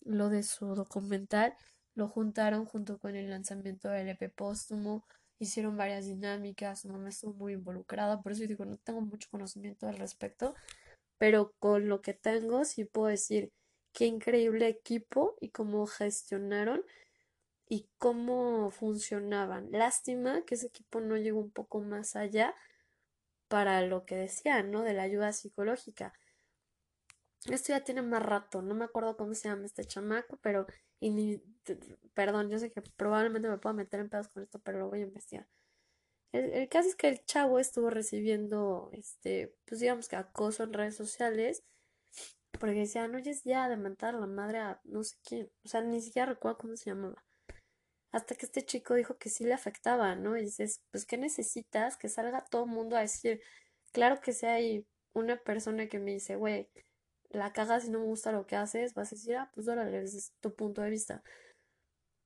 lo 0.01 0.29
de 0.29 0.43
su 0.43 0.75
documental, 0.75 1.55
lo 1.95 2.07
juntaron 2.07 2.65
junto 2.65 2.99
con 2.99 3.15
el 3.15 3.29
lanzamiento 3.29 3.89
del 3.89 4.09
EP 4.09 4.29
póstumo, 4.29 5.05
hicieron 5.39 5.77
varias 5.77 6.05
dinámicas, 6.05 6.81
su 6.81 6.89
mamá 6.89 7.09
estuvo 7.09 7.33
muy 7.33 7.53
involucrada, 7.53 8.21
por 8.21 8.31
eso 8.31 8.45
digo, 8.45 8.65
no 8.65 8.77
tengo 8.77 9.01
mucho 9.01 9.29
conocimiento 9.31 9.87
al 9.87 9.97
respecto, 9.97 10.55
pero 11.17 11.53
con 11.59 11.87
lo 11.87 12.01
que 12.01 12.13
tengo 12.13 12.65
sí 12.65 12.85
puedo 12.85 13.07
decir 13.07 13.51
qué 13.93 14.05
increíble 14.05 14.67
equipo 14.67 15.35
y 15.39 15.49
cómo 15.49 15.85
gestionaron 15.85 16.83
y 17.69 17.87
cómo 17.97 18.71
funcionaban. 18.71 19.71
Lástima 19.71 20.43
que 20.45 20.55
ese 20.55 20.67
equipo 20.67 21.01
no 21.01 21.17
llegó 21.17 21.39
un 21.39 21.51
poco 21.51 21.81
más 21.81 22.15
allá 22.15 22.55
para 23.51 23.81
lo 23.81 24.05
que 24.05 24.15
decían, 24.15 24.71
¿no? 24.71 24.81
De 24.81 24.93
la 24.93 25.03
ayuda 25.03 25.33
psicológica. 25.33 26.13
Esto 27.49 27.73
ya 27.73 27.83
tiene 27.83 28.01
más 28.01 28.23
rato, 28.23 28.61
no 28.61 28.73
me 28.75 28.85
acuerdo 28.85 29.17
cómo 29.17 29.33
se 29.33 29.49
llama 29.49 29.65
este 29.65 29.83
chamaco, 29.83 30.39
pero 30.41 30.67
y 31.01 31.41
perdón, 32.13 32.49
yo 32.49 32.59
sé 32.59 32.71
que 32.71 32.81
probablemente 32.81 33.49
me 33.49 33.57
pueda 33.57 33.73
meter 33.73 33.99
en 33.99 34.09
pedos 34.09 34.29
con 34.29 34.43
esto, 34.43 34.59
pero 34.59 34.79
lo 34.79 34.89
voy 34.89 35.01
a 35.01 35.03
investigar. 35.03 35.47
El, 36.31 36.69
caso 36.69 36.87
es 36.89 36.95
que 36.95 37.09
el 37.09 37.25
chavo 37.25 37.59
estuvo 37.59 37.89
recibiendo, 37.89 38.89
este, 38.93 39.53
pues 39.65 39.81
digamos 39.81 40.07
que 40.07 40.15
acoso 40.15 40.63
en 40.63 40.73
redes 40.73 40.95
sociales, 40.95 41.63
porque 42.59 42.75
decían, 42.81 43.13
oye, 43.15 43.33
ya 43.43 43.67
de 43.67 43.77
matar 43.77 44.15
a 44.15 44.19
la 44.19 44.27
madre 44.27 44.59
a 44.59 44.79
no 44.85 45.03
sé 45.03 45.17
quién, 45.27 45.51
o 45.65 45.67
sea, 45.67 45.81
ni 45.81 46.01
siquiera 46.01 46.27
recuerdo 46.27 46.59
cómo 46.59 46.77
se 46.77 46.91
llamaba 46.91 47.21
hasta 48.11 48.35
que 48.35 48.45
este 48.45 48.63
chico 48.65 48.93
dijo 48.95 49.17
que 49.17 49.29
sí 49.29 49.45
le 49.45 49.53
afectaba, 49.53 50.15
¿no? 50.15 50.37
Y 50.37 50.43
dices, 50.43 50.81
pues, 50.91 51.05
¿qué 51.05 51.17
necesitas? 51.17 51.97
Que 51.97 52.09
salga 52.09 52.45
todo 52.45 52.65
el 52.65 52.71
mundo 52.71 52.97
a 52.97 53.01
decir, 53.01 53.41
claro 53.91 54.21
que 54.21 54.33
si 54.33 54.45
hay 54.45 54.85
una 55.13 55.37
persona 55.37 55.87
que 55.87 55.99
me 55.99 56.11
dice, 56.11 56.35
güey, 56.35 56.69
la 57.29 57.53
cagas 57.53 57.85
y 57.85 57.89
no 57.89 57.99
me 57.99 58.05
gusta 58.05 58.31
lo 58.31 58.45
que 58.45 58.55
haces, 58.55 58.93
vas 58.93 59.11
a 59.11 59.15
decir, 59.15 59.35
ah, 59.35 59.49
pues 59.53 59.67
órale, 59.67 60.01
ese 60.01 60.17
es 60.17 60.33
tu 60.41 60.53
punto 60.53 60.81
de 60.81 60.89
vista. 60.89 61.23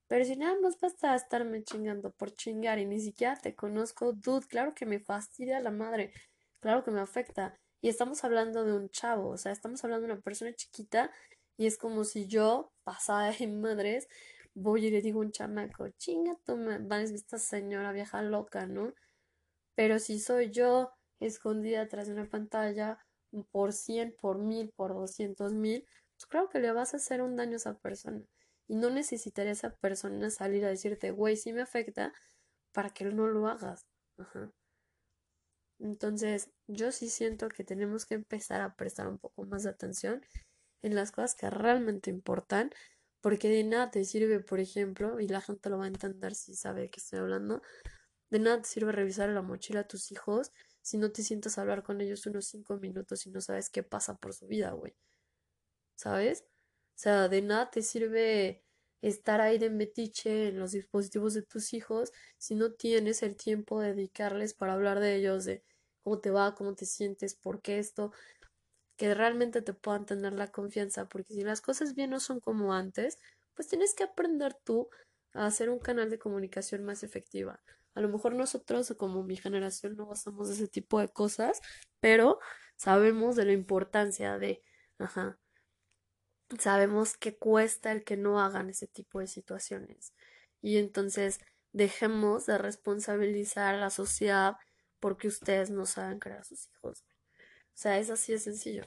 Pero 0.08 0.24
si 0.26 0.36
nada 0.36 0.56
más 0.62 0.80
basta 0.80 1.16
estarme 1.16 1.64
chingando 1.64 2.12
por 2.12 2.32
chingar 2.34 2.80
y 2.80 2.86
ni 2.86 3.00
siquiera 3.00 3.36
te 3.36 3.56
conozco, 3.56 4.14
dude, 4.14 4.48
claro 4.48 4.74
que 4.76 4.86
me 4.86 5.00
fastidia 5.00 5.60
la 5.60 5.72
madre, 5.72 6.14
claro 6.60 6.84
que 6.84 6.92
me 6.92 7.02
afecta. 7.02 7.56
Y 7.82 7.90
estamos 7.90 8.24
hablando 8.24 8.64
de 8.66 8.74
un 8.74 8.90
chavo, 8.90 9.30
o 9.30 9.38
sea, 9.38 9.52
estamos 9.52 9.84
hablando 9.84 10.08
de 10.08 10.14
una 10.14 10.22
persona 10.22 10.54
chiquita 10.54 11.12
y 11.58 11.68
es 11.68 11.78
como 11.78 12.04
si 12.04 12.28
yo, 12.28 12.72
pasada 12.84 13.32
de 13.32 13.48
madres, 13.48 14.08
voy 14.56 14.88
y 14.88 14.92
le 14.92 15.02
digo 15.02 15.22
a 15.22 15.26
un 15.26 15.32
chamaco, 15.32 15.90
chinga 15.98 16.36
tu 16.46 16.58
madre, 16.58 17.04
esta 17.04 17.38
señora 17.38 17.92
vieja 17.92 18.22
loca, 18.24 18.66
¿no? 18.66 18.94
Pero 19.76 20.00
si 20.00 20.20
soy 20.20 20.50
yo 20.52 20.92
escondida 21.20 21.82
atrás 21.82 22.08
de 22.08 22.14
una 22.14 22.30
pantalla 22.30 23.00
por 23.52 23.74
cien, 23.74 24.16
por 24.20 24.40
mil, 24.40 24.72
por 24.76 24.94
doscientos 24.94 25.54
mil, 25.54 25.86
pues 26.16 26.26
creo 26.28 26.50
que 26.50 26.60
le 26.60 26.72
vas 26.72 26.94
a 26.94 26.98
hacer 26.98 27.22
un 27.22 27.36
daño 27.36 27.54
a 27.54 27.58
esa 27.58 27.78
persona. 27.80 28.24
Y 28.68 28.76
no 28.76 28.90
necesitaría 28.90 29.52
esa 29.52 29.76
persona 29.76 30.30
salir 30.30 30.66
a 30.66 30.70
decirte, 30.70 31.12
güey, 31.12 31.36
sí 31.36 31.54
me 31.54 31.62
afecta, 31.62 32.14
para 32.72 32.90
que 32.90 33.06
no 33.06 33.28
lo 33.28 33.48
hagas. 33.48 33.86
Entonces, 35.80 36.52
yo 36.68 36.92
sí 36.92 37.10
siento 37.10 37.50
que 37.50 37.64
tenemos 37.64 38.06
que 38.06 38.16
empezar 38.16 38.62
a 38.62 38.76
prestar 38.76 39.08
un 39.08 39.18
poco 39.18 39.46
más 39.46 39.64
de 39.64 39.70
atención 39.70 40.26
en 40.82 40.96
las 40.96 41.12
cosas 41.12 41.36
que 41.36 41.50
realmente 41.50 42.10
importan 42.10 42.72
porque 43.26 43.50
de 43.50 43.64
nada 43.64 43.90
te 43.90 44.06
sirve, 44.06 44.40
por 44.40 44.60
ejemplo, 44.60 45.20
y 45.20 45.28
la 45.28 45.42
gente 45.42 45.72
lo 45.72 45.80
va 45.80 45.86
a 45.86 45.88
entender 45.88 46.36
si 46.36 46.54
sabe 46.54 46.82
de 46.82 46.90
qué 46.92 47.00
estoy 47.00 47.18
hablando, 47.18 47.64
de 48.30 48.38
nada 48.38 48.62
te 48.62 48.68
sirve 48.68 48.92
revisar 48.92 49.30
la 49.30 49.42
mochila 49.42 49.80
a 49.80 49.88
tus 49.88 50.12
hijos 50.12 50.52
si 50.84 51.00
no 51.00 51.12
te 51.12 51.24
sientas 51.24 51.58
a 51.58 51.62
hablar 51.62 51.82
con 51.82 52.02
ellos 52.02 52.28
unos 52.28 52.46
cinco 52.46 52.78
minutos 52.78 53.26
y 53.26 53.32
no 53.32 53.42
sabes 53.42 53.72
qué 53.72 53.82
pasa 53.82 54.16
por 54.16 54.36
su 54.36 54.46
vida, 54.46 54.74
güey. 54.74 54.96
¿Sabes? 55.96 56.44
O 56.44 57.00
sea, 57.00 57.28
de 57.28 57.42
nada 57.42 57.72
te 57.72 57.82
sirve 57.82 58.64
estar 59.02 59.42
ahí 59.42 59.58
de 59.58 59.72
metiche 59.72 60.50
en 60.50 60.60
los 60.60 60.74
dispositivos 60.74 61.34
de 61.34 61.42
tus 61.42 61.74
hijos 61.74 62.12
si 62.38 62.54
no 62.54 62.74
tienes 62.74 63.24
el 63.24 63.38
tiempo 63.38 63.82
de 63.82 63.96
dedicarles 63.96 64.54
para 64.54 64.74
hablar 64.74 65.00
de 65.00 65.16
ellos, 65.16 65.46
de 65.46 65.64
cómo 66.04 66.20
te 66.20 66.30
va, 66.30 66.54
cómo 66.54 66.76
te 66.76 66.86
sientes, 66.86 67.34
por 67.34 67.64
qué 67.64 67.80
esto 67.80 68.12
que 68.98 69.14
realmente 69.14 69.62
te 69.62 69.74
puedan 69.74 70.06
tener 70.06 70.34
la 70.34 70.52
confianza, 70.52 71.08
porque 71.10 71.34
si 71.34 71.44
las 71.44 71.62
cosas 71.62 71.96
bien 71.96 72.12
no 72.12 72.20
son 72.20 72.40
como 72.40 72.74
antes, 72.74 73.20
pues 73.54 73.68
tienes 73.68 73.94
que 73.94 74.04
aprender 74.04 74.54
tú 74.64 74.90
a 75.34 75.46
hacer 75.46 75.70
un 75.70 75.80
canal 75.80 76.10
de 76.10 76.20
comunicación 76.20 76.84
más 76.86 77.04
efectiva. 77.04 77.62
A 77.94 78.02
lo 78.02 78.10
mejor 78.10 78.34
nosotros, 78.36 78.94
como 78.98 79.24
mi 79.24 79.38
generación, 79.38 79.96
no 79.96 80.06
gozamos 80.06 80.50
de 80.50 80.56
ese 80.56 80.68
tipo 80.68 81.00
de 81.00 81.10
cosas, 81.10 81.62
pero 82.00 82.40
sabemos 82.78 83.36
de 83.36 83.46
la 83.46 83.54
importancia 83.54 84.38
de, 84.38 84.64
ajá, 84.98 85.40
sabemos 86.60 87.18
que 87.18 87.38
cuesta 87.38 87.92
el 87.92 88.04
que 88.04 88.18
no 88.18 88.40
hagan 88.40 88.70
ese 88.70 88.88
tipo 88.88 89.20
de 89.20 89.28
situaciones. 89.28 90.14
Y 90.62 90.78
entonces 90.78 91.40
dejemos 91.74 92.46
de 92.46 92.58
responsabilizar 92.58 93.76
a 93.76 93.80
la 93.80 93.90
sociedad 93.90 94.58
porque 95.00 95.28
ustedes 95.28 95.70
no 95.70 95.86
saben 95.86 96.20
crear 96.20 96.40
a 96.40 96.44
sus 96.44 96.68
hijos. 96.70 97.04
O 97.76 97.78
sea, 97.78 98.00
es 98.00 98.10
así 98.10 98.32
de 98.32 98.40
sencillo. 98.40 98.84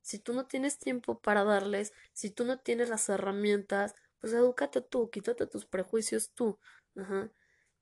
Si 0.00 0.18
tú 0.18 0.34
no 0.34 0.46
tienes 0.46 0.78
tiempo 0.78 1.20
para 1.20 1.44
darles, 1.44 1.92
si 2.12 2.30
tú 2.30 2.44
no 2.44 2.58
tienes 2.58 2.88
las 2.88 3.08
herramientas, 3.08 3.94
pues 4.20 4.32
edúcate 4.32 4.80
tú, 4.80 5.08
quítate 5.08 5.46
tus 5.46 5.66
prejuicios 5.66 6.32
tú. 6.34 6.58
Ajá. 6.96 7.30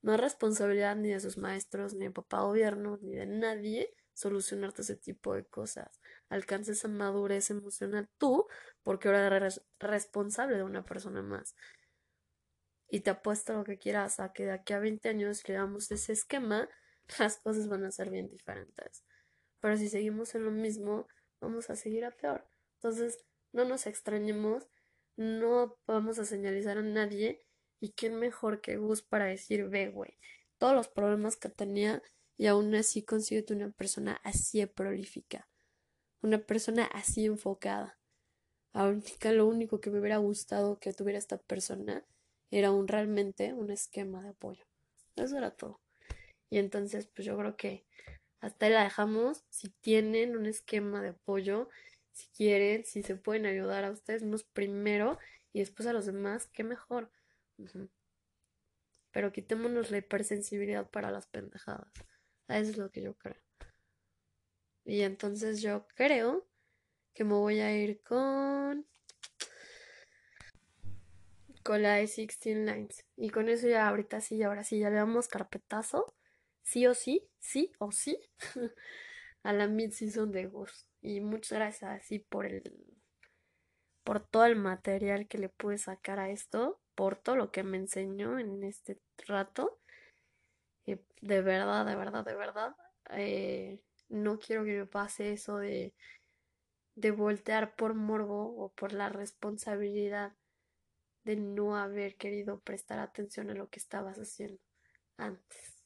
No 0.03 0.15
es 0.15 0.21
responsabilidad 0.21 0.95
ni 0.97 1.09
de 1.09 1.21
sus 1.21 1.39
maestros, 1.39 1.95
ni 1.95 2.05
de 2.05 2.11
papá 2.11 2.43
gobierno, 2.43 2.99
ni 3.01 3.15
de 3.15 3.27
nadie 3.27 3.95
solucionarte 4.13 4.83
ese 4.83 4.97
tipo 4.97 5.35
de 5.35 5.45
cosas. 5.47 6.01
Alcances 6.29 6.79
esa 6.79 6.89
madurez 6.89 7.51
emocional 7.51 8.11
tú, 8.19 8.47
porque 8.83 9.09
ahora 9.09 9.35
eres 9.35 9.63
responsable 9.79 10.57
de 10.57 10.65
una 10.65 10.85
persona 10.85 11.23
más. 11.23 11.57
Y 12.89 13.01
te 13.01 13.11
apuesto 13.11 13.55
lo 13.55 13.65
que 13.65 13.79
quieras 13.79 14.21
a 14.21 14.33
que 14.35 14.45
de 14.45 14.53
aquí 14.53 14.75
a 14.75 14.81
20 14.81 15.09
años 15.09 15.43
que 15.43 15.59
ese 15.91 16.13
esquema, 16.13 16.69
las 17.19 17.39
cosas 17.39 17.69
van 17.69 17.85
a 17.85 17.91
ser 17.91 18.11
bien 18.11 18.29
diferentes. 18.29 19.05
Pero 19.63 19.77
si 19.79 19.89
seguimos 19.89 20.35
en 20.35 20.45
lo 20.45 20.51
mismo, 20.51 21.07
vamos 21.41 21.71
a 21.71 21.77
seguir 21.77 22.05
a 22.05 22.11
peor. 22.11 22.45
Entonces, 22.75 23.25
no 23.53 23.65
nos 23.65 23.87
extrañemos, 23.87 24.69
no 25.17 25.79
vamos 25.87 26.19
a 26.19 26.25
señalizar 26.25 26.79
a 26.79 26.83
nadie 26.83 27.47
Y 27.81 27.93
quién 27.93 28.17
mejor 28.17 28.61
que 28.61 28.77
Gus 28.77 29.03
para 29.03 29.27
decir, 29.27 29.69
ve, 29.69 29.89
güey, 29.89 30.19
todos 30.59 30.75
los 30.75 30.89
problemas 30.89 31.37
que 31.37 31.49
tenía 31.49 32.03
y 32.37 32.47
aún 32.47 32.75
así 32.75 33.03
consigue 33.03 33.45
una 33.51 33.71
persona 33.71 34.21
así 34.25 34.65
prolífica, 34.67 35.49
una 36.23 36.39
persona 36.39 36.85
así 36.87 37.25
enfocada. 37.27 37.99
Ahorita 38.73 39.33
lo 39.33 39.47
único 39.47 39.81
que 39.81 39.91
me 39.91 40.01
hubiera 40.01 40.19
gustado 40.19 40.79
que 40.79 40.93
tuviera 40.93 41.19
esta 41.19 41.39
persona 41.39 42.05
era 42.51 42.71
un 42.71 42.89
realmente 42.89 43.53
un 43.53 43.71
esquema 43.71 44.23
de 44.23 44.31
apoyo. 44.31 44.65
Eso 45.17 45.37
era 45.37 45.51
todo. 45.51 45.81
Y 46.51 46.59
entonces, 46.59 47.07
pues 47.07 47.27
yo 47.27 47.37
creo 47.37 47.57
que 47.57 47.85
hasta 48.43 48.67
ahí 48.67 48.73
la 48.73 48.85
dejamos. 48.85 49.45
Si 49.49 49.71
tienen 49.71 50.37
un 50.37 50.47
esquema 50.47 51.01
de 51.01 51.11
apoyo, 51.11 51.69
si 52.11 52.29
quieren, 52.37 52.85
si 52.85 53.03
se 53.03 53.15
pueden 53.15 53.47
ayudar 53.47 53.85
a 53.85 53.93
ustedes 53.93 54.23
mismos 54.23 54.45
primero 54.45 55.19
y 55.53 55.61
después 55.61 55.89
a 55.89 55.93
los 55.93 56.07
demás, 56.07 56.49
qué 56.49 56.65
mejor. 56.65 57.11
Pero 59.13 59.33
quitémonos 59.33 59.93
la 59.93 59.99
hipersensibilidad 59.99 60.91
para 60.91 61.13
las 61.13 61.29
pendejadas. 61.29 61.89
Eso 62.49 62.71
es 62.71 62.77
lo 62.77 62.91
que 62.91 63.03
yo 63.03 63.15
creo. 63.15 63.41
Y 64.85 65.03
entonces 65.03 65.63
yo 65.63 65.87
creo 65.95 66.45
que 67.15 67.23
me 67.23 67.35
voy 67.35 67.61
a 67.61 67.75
ir 67.77 68.03
con 68.03 68.85
con 71.63 71.81
la 71.83 71.95
de 71.95 72.01
16 72.01 72.57
Lines. 72.57 73.07
Y 73.17 73.31
con 73.31 73.49
eso 73.49 73.69
ya 73.69 73.89
ahorita 73.89 74.21
sí, 74.21 74.43
ahora 74.43 74.65
sí, 74.65 74.81
ya 74.81 74.91
le 74.91 74.97
damos 74.97 75.29
carpetazo. 75.29 76.13
Sí 76.63 76.89
o 76.89 76.95
sí, 76.95 77.29
sí 77.43 77.73
o 77.79 77.93
sí. 77.93 78.19
a 79.43 79.53
la 79.53 79.67
mid-season 79.67 80.31
de 80.33 80.47
Gus. 80.47 80.87
Y 81.01 81.21
muchas 81.21 81.59
gracias 81.59 81.91
así 81.91 82.19
por 82.21 82.47
el 82.47 82.63
por 84.05 84.21
todo 84.21 84.47
el 84.47 84.57
material 84.57 85.29
que 85.29 85.39
le 85.39 85.49
pude 85.49 85.79
sacar 85.79 86.19
a 86.19 86.31
esto, 86.31 86.81
por 86.97 87.17
todo 87.17 87.37
lo 87.37 87.53
que 87.53 87.63
me 87.63 87.77
enseñó 87.77 88.39
en 88.39 88.65
este 88.65 89.01
rato. 89.29 89.79
de 91.21 91.43
verdad, 91.43 91.87
de 91.87 91.97
verdad, 91.97 92.25
de 92.25 92.35
verdad. 92.35 92.77
Eh, 93.11 93.81
no 94.09 94.39
quiero 94.39 94.65
que 94.65 94.79
me 94.79 94.87
pase 94.87 95.33
eso 95.33 95.59
de, 95.59 95.95
de 96.97 97.11
voltear 97.13 97.77
por 97.77 97.95
morbo 97.95 98.55
o 98.57 98.73
por 98.73 98.93
la 98.93 99.09
responsabilidad 99.09 100.35
de 101.25 101.37
no 101.37 101.77
haber 101.77 102.17
querido 102.17 102.61
prestar 102.61 102.99
atención 102.99 103.51
a 103.51 103.55
lo 103.55 103.69
que 103.69 103.79
estabas 103.79 104.19
haciendo 104.19 104.61
antes. 105.17 105.83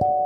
thank 0.00 0.10
you 0.10 0.25